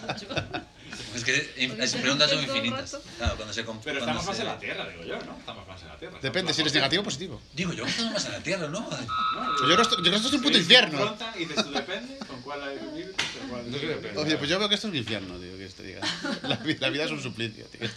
Es 1.15 1.23
que 1.23 1.75
las 1.77 1.93
preguntas 1.95 2.29
son 2.29 2.43
infinitas. 2.43 2.97
Claro, 3.17 3.35
cuando 3.35 3.53
se 3.53 3.65
comp- 3.65 3.79
Pero 3.83 3.99
cuando 3.99 4.19
estamos 4.19 4.25
más 4.25 4.35
se- 4.35 4.41
en 4.41 4.47
la 4.47 4.59
Tierra, 4.59 4.87
digo 4.89 5.03
yo, 5.03 5.17
¿no? 5.25 5.37
Estamos 5.37 5.67
más 5.67 5.81
en 5.81 5.87
la 5.87 5.97
Tierra. 5.97 6.19
Depende 6.21 6.53
si 6.53 6.61
eres 6.61 6.73
negativo 6.73 7.01
o 7.01 7.03
positivo. 7.03 7.41
Digo, 7.53 7.73
yo 7.73 7.85
estamos 7.85 8.13
más 8.13 8.25
en 8.25 8.31
la 8.33 8.39
Tierra, 8.39 8.67
¿no? 8.67 8.79
No, 8.81 8.89
Yo 8.89 9.65
creo, 9.65 9.75
que 9.75 9.81
esto, 9.81 9.95
yo 9.97 10.01
creo 10.03 10.11
que 10.11 10.15
esto 10.17 10.27
es 10.29 10.33
un 10.35 10.41
puto 10.41 10.57
infierno. 10.57 11.17
y 11.35 11.39
dices, 11.45 11.63
tú 11.63 11.71
depende 11.71 12.17
con 12.27 12.41
cuál 12.41 12.63
hay 12.63 12.77
que 12.77 12.85
vivir, 12.85 13.15
con 13.39 13.49
cuál 13.49 13.71
no 13.71 13.77
depende. 13.77 14.19
Oye, 14.19 14.37
pues 14.37 14.49
yo 14.49 14.59
veo 14.59 14.69
que 14.69 14.75
esto 14.75 14.87
es 14.87 14.91
un 14.93 14.97
infierno, 14.97 15.35
tío, 15.37 15.57
que 15.57 15.65
esto 15.65 15.83
diga. 15.83 16.01
La 16.79 16.89
vida 16.89 17.05
es 17.05 17.11
un 17.11 17.21
suplicio, 17.21 17.65
tío. 17.65 17.87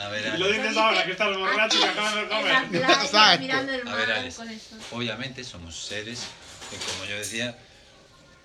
A 0.00 0.08
ver, 0.08 0.34
Y 0.34 0.38
lo 0.38 0.46
Alex. 0.46 0.62
dices 0.62 0.76
ahora 0.76 1.04
que 1.04 1.12
estás 1.12 1.36
borracho 1.36 1.78
y 1.78 1.82
acabas 1.84 2.14
de 2.14 2.20
en 2.22 2.28
la 2.30 2.36
comer. 2.36 2.64
Exacto. 3.04 3.40
mirando 3.40 3.72
el 3.72 3.88
A 3.88 3.94
ver, 3.94 4.12
Alex. 4.12 4.34
con. 4.36 4.48
Obviamente 4.92 5.44
somos 5.44 5.76
seres 5.76 6.22
que, 6.70 6.76
como 6.76 7.04
yo 7.04 7.16
decía, 7.16 7.56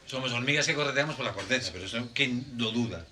somos 0.06 0.32
hormigas 0.34 0.66
que 0.68 0.74
correteamos 0.76 1.16
por 1.16 1.26
la 1.26 1.34
corteza, 1.34 1.72
pero 1.74 1.86
eso 1.86 2.08
quién 2.14 2.46
lo 2.58 2.72
duda. 2.72 3.06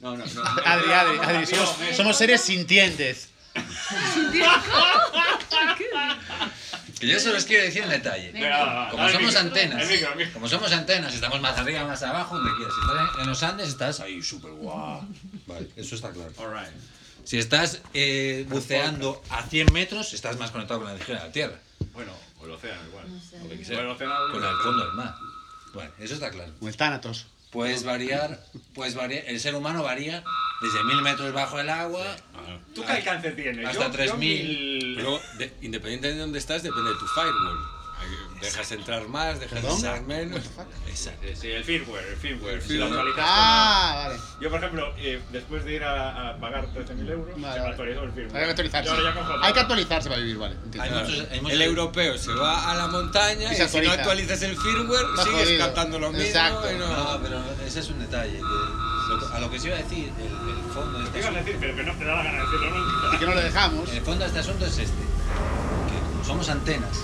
No, 0.00 0.16
no, 0.16 0.24
no. 0.26 0.42
Adri, 0.64 0.92
Adri, 0.92 1.18
Adri, 1.18 1.46
somos, 1.46 1.76
somos 1.96 2.16
seres 2.16 2.40
sintientes. 2.42 3.28
Que 7.00 7.08
yo 7.08 7.18
solo 7.20 7.36
os 7.38 7.44
quiero 7.44 7.64
decir 7.64 7.82
un 7.82 7.90
detalle. 7.90 8.30
Venga, 8.32 8.88
Como 8.90 9.08
somos 9.08 9.22
micro. 9.26 9.40
antenas, 9.40 9.88
micro, 9.88 10.08
como 10.32 10.48
somos 10.48 10.72
antenas, 10.72 11.12
estamos 11.12 11.40
más 11.40 11.58
arriba, 11.58 11.84
más 11.84 12.02
abajo, 12.02 12.36
donde 12.36 12.52
quieras. 12.56 12.72
Si 12.74 12.80
estás 12.80 13.14
en- 13.16 13.20
en 13.20 13.26
los 13.26 13.42
Andes, 13.42 13.68
estás 13.68 14.00
ahí 14.00 14.22
súper 14.22 14.52
guau. 14.52 15.02
Vale, 15.46 15.68
eso 15.76 15.96
está 15.96 16.10
claro. 16.12 16.32
All 16.38 16.50
right. 16.54 16.72
Si 17.24 17.38
estás 17.38 17.80
eh, 17.94 18.46
buceando 18.48 19.22
a 19.30 19.42
100 19.42 19.72
metros, 19.72 20.12
estás 20.12 20.38
más 20.38 20.50
conectado 20.50 20.80
con 20.80 20.88
la 20.88 20.94
energía 20.94 21.16
de 21.16 21.20
la 21.26 21.32
Tierra, 21.32 21.58
Bueno, 21.92 22.12
o 22.40 22.44
el 22.44 22.50
océano 22.52 22.80
igual. 22.88 23.06
o 23.06 23.44
lo 23.44 23.48
que 23.50 23.62
O 23.62 23.64
sea, 23.64 23.80
el 23.80 23.86
océano 23.88 24.14
con 24.30 24.44
el 24.44 24.56
fondo 24.56 24.84
del 24.84 24.94
mar. 24.94 25.14
Bueno, 25.72 25.90
eso 25.98 26.14
está 26.14 26.30
claro. 26.30 26.52
Como 26.58 26.68
el 26.68 26.76
Thanatos. 26.76 27.26
Puedes 27.50 27.84
variar, 27.84 28.44
puedes 28.74 28.94
variar, 28.96 29.24
el 29.26 29.38
ser 29.40 29.54
humano 29.54 29.82
varía 29.84 30.24
desde 30.60 30.82
mil 30.84 31.00
metros 31.02 31.32
bajo 31.32 31.60
el 31.60 31.70
agua 31.70 32.16
¿Tú 32.74 32.84
qué 32.84 32.92
alcance 32.92 33.30
tienes? 33.30 33.64
Hasta 33.66 33.84
Yo- 33.86 33.90
3000. 33.92 34.38
yo 34.42 34.44
mil- 34.48 34.96
Pero 34.96 35.20
de- 35.38 35.52
independientemente 35.62 36.08
de 36.14 36.18
dónde 36.18 36.38
estás, 36.40 36.62
depende 36.64 36.90
de 36.90 36.96
tu 36.98 37.06
firewall. 37.06 37.58
Dejas 38.44 38.72
entrar 38.72 39.08
más, 39.08 39.40
dejas 39.40 39.60
¿Perdón? 39.60 39.76
entrar 39.76 40.02
menos. 40.02 40.40
Exacto. 40.88 41.26
Sí, 41.34 41.50
el 41.50 41.64
firmware, 41.64 42.06
el 42.08 42.16
firmware. 42.16 42.54
El 42.54 42.62
Si 42.62 42.74
lo 42.76 42.86
firmware. 42.86 43.08
actualizas, 43.08 43.24
Ah, 43.28 44.04
vale. 44.08 44.20
Yo, 44.40 44.50
por 44.50 44.58
ejemplo, 44.58 44.92
eh, 44.98 45.22
después 45.32 45.64
de 45.64 45.74
ir 45.74 45.84
a, 45.84 46.30
a 46.30 46.36
pagar 46.38 46.66
13.000 46.72 47.10
euros, 47.10 47.26
Vale, 47.28 47.36
se 47.36 47.40
me 47.40 47.48
vale. 47.58 47.70
actualizó 47.70 48.02
el 48.04 48.12
firmware. 48.12 48.36
Hay 48.36 48.44
que 48.44 48.50
actualizarse. 48.50 48.90
Hay 49.42 49.52
que 49.52 49.60
actualizarse 49.60 50.08
para 50.08 50.20
vivir, 50.20 50.36
vale. 50.38 50.56
Hay 50.80 50.90
muchos, 50.90 51.26
hay 51.30 51.40
muchos- 51.40 51.52
El 51.54 51.62
europeo 51.62 52.18
se 52.18 52.32
va 52.34 52.70
a 52.70 52.74
la 52.76 52.86
montaña 52.88 53.50
Y 53.50 53.52
y, 53.52 53.54
si 53.54 53.58
no 53.60 53.64
actualiza. 53.64 53.92
actualizas 53.94 54.42
el 54.42 54.56
firmware, 54.56 55.06
Está 55.10 55.24
sigues 55.24 55.44
jodido. 55.44 55.66
captando 55.66 55.98
lo 55.98 56.08
mismo. 56.10 56.24
Exacto. 56.26 56.72
y 56.72 56.78
no- 56.78 56.88
No, 56.88 57.20
pero 57.22 57.42
ese 57.66 57.80
es 57.80 57.88
un 57.88 57.98
detalle. 57.98 58.38
que 58.40 59.36
a 59.36 59.38
lo 59.40 59.50
que 59.50 59.58
se 59.60 59.66
iba 59.68 59.76
a 59.76 59.82
decir, 59.82 60.12
el, 60.18 60.24
el 60.24 60.72
fondo 60.72 60.98
de 60.98 61.04
este 61.04 61.18
asunto, 61.20 61.38
decir, 61.40 61.56
pero 61.60 61.76
que 61.76 61.82
no 61.84 61.92
te 61.94 62.04
da 62.04 62.14
la 62.16 62.22
gana 62.24 62.38
de 62.38 62.44
decirlo 62.44 62.70
nunca. 62.70 63.14
Y 63.14 63.18
que 63.18 63.26
no 63.26 63.34
lo 63.34 63.40
dejamos. 63.42 63.92
el 63.92 64.00
fondo 64.02 64.20
de 64.20 64.26
este 64.26 64.38
asunto 64.40 64.64
es 64.66 64.78
este. 64.78 65.02
Que 65.02 66.26
somos 66.26 66.48
antenas. 66.48 66.98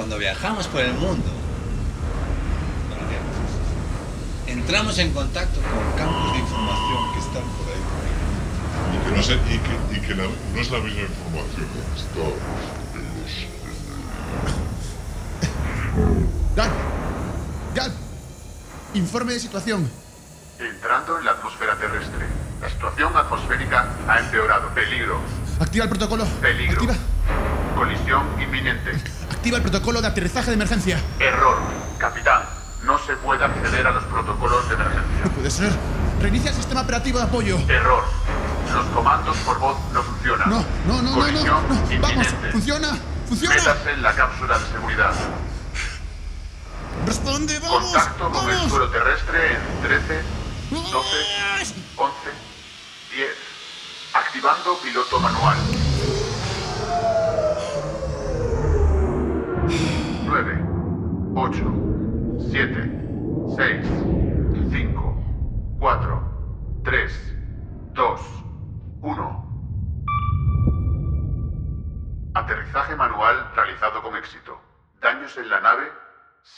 Cuando 0.00 0.16
viajamos 0.16 0.66
por 0.68 0.80
el 0.80 0.94
mundo, 0.94 1.28
entramos 4.46 4.98
en 4.98 5.12
contacto 5.12 5.60
con 5.60 5.98
campos 5.98 6.32
de 6.32 6.38
información 6.38 7.12
que 7.12 7.18
están 7.18 7.42
por 7.42 7.66
ahí. 7.68 7.82
Y 8.96 8.98
que 9.04 9.14
no, 9.14 9.22
sé, 9.22 9.34
y 9.34 9.58
que, 9.58 9.98
y 9.98 10.00
que 10.00 10.14
la- 10.14 10.22
no 10.24 10.58
es 10.58 10.70
la 10.70 10.78
misma 10.78 11.02
información 11.02 11.66
que 11.66 12.00
está 12.00 12.20
en 12.96 13.04
los... 13.20 13.30
Gal. 16.56 16.70
Gal. 17.74 17.92
Informe 18.94 19.34
de 19.34 19.40
situación. 19.40 19.90
Entrando 20.58 21.18
en 21.18 21.26
la 21.26 21.32
atmósfera 21.32 21.76
terrestre. 21.76 22.24
La 22.62 22.70
situación 22.70 23.14
atmosférica 23.14 23.86
ha 24.08 24.18
empeorado. 24.20 24.70
Peligro. 24.74 25.20
Activa 25.60 25.84
el 25.84 25.90
protocolo. 25.90 26.24
Peligro. 26.40 26.72
Activa. 26.80 26.94
Colisión 27.76 28.22
inminente. 28.42 28.92
Activa 29.40 29.56
el 29.56 29.62
protocolo 29.62 30.02
de 30.02 30.06
aterrizaje 30.06 30.48
de 30.48 30.56
emergencia. 30.56 31.00
Error. 31.18 31.56
Capitán, 31.96 32.42
no 32.82 32.98
se 32.98 33.16
puede 33.16 33.42
acceder 33.42 33.86
a 33.86 33.90
los 33.90 34.04
protocolos 34.04 34.68
de 34.68 34.74
emergencia. 34.74 35.24
No 35.24 35.30
puede 35.30 35.50
ser. 35.50 35.72
Reinicia 36.20 36.50
el 36.50 36.56
sistema 36.56 36.82
operativo 36.82 37.18
de 37.18 37.24
apoyo. 37.24 37.58
Error. 37.66 38.04
Los 38.70 38.84
comandos 38.88 39.34
por 39.38 39.58
voz 39.58 39.78
no 39.94 40.02
funcionan. 40.02 40.50
No, 40.50 40.62
no, 40.86 41.00
no, 41.00 41.16
no, 41.16 41.30
no, 41.30 41.42
no. 41.42 42.00
Vamos, 42.02 42.26
funciona. 42.52 42.98
Funciona. 43.26 43.54
Métase 43.54 43.92
en 43.92 44.02
la 44.02 44.14
cápsula 44.14 44.58
de 44.58 44.66
seguridad. 44.66 45.14
Responde, 47.06 47.58
vamos. 47.60 47.82
Contacto 47.84 48.30
con 48.30 48.50
el 48.50 48.68
suelo 48.68 48.90
terrestre 48.90 49.52
en 49.54 49.88
13, 49.88 50.22
12, 50.70 50.92
11, 51.96 52.14
10. 53.16 53.28
Activando 54.12 54.78
piloto 54.82 55.18
manual. 55.18 55.56
8, 61.42 61.56
7, 62.52 62.84
6, 63.56 63.88
5, 64.70 65.00
4, 65.80 66.20
3, 66.84 67.34
2, 67.94 68.20
1. 69.00 69.48
Aterrizaje 72.34 72.94
manual 72.94 73.50
realizado 73.54 74.02
con 74.02 74.16
éxito. 74.16 74.60
Daños 75.00 75.34
en 75.38 75.48
la 75.48 75.62
nave, 75.62 75.90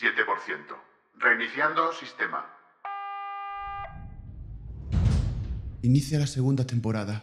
7%. 0.01 0.77
Reiniciando 1.15 1.93
sistema. 1.93 2.45
Inicia 5.83 6.19
la 6.19 6.27
segunda 6.27 6.67
temporada. 6.67 7.23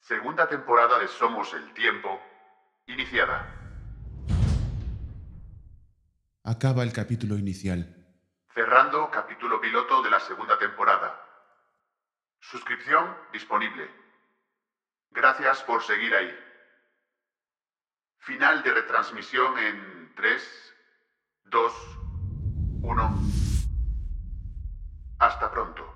Segunda 0.00 0.46
temporada 0.46 0.98
de 0.98 1.08
Somos 1.08 1.54
el 1.54 1.72
Tiempo, 1.72 2.20
iniciada. 2.86 3.55
Acaba 6.48 6.84
el 6.84 6.92
capítulo 6.92 7.36
inicial. 7.36 7.92
Cerrando 8.54 9.10
capítulo 9.10 9.60
piloto 9.60 10.00
de 10.00 10.10
la 10.10 10.20
segunda 10.20 10.56
temporada. 10.56 11.20
Suscripción 12.38 13.16
disponible. 13.32 13.90
Gracias 15.10 15.64
por 15.64 15.82
seguir 15.82 16.14
ahí. 16.14 16.32
Final 18.18 18.62
de 18.62 18.74
retransmisión 18.74 19.58
en 19.58 20.14
3, 20.14 20.74
2, 21.46 21.72
1. 22.82 23.20
Hasta 25.18 25.50
pronto. 25.50 25.95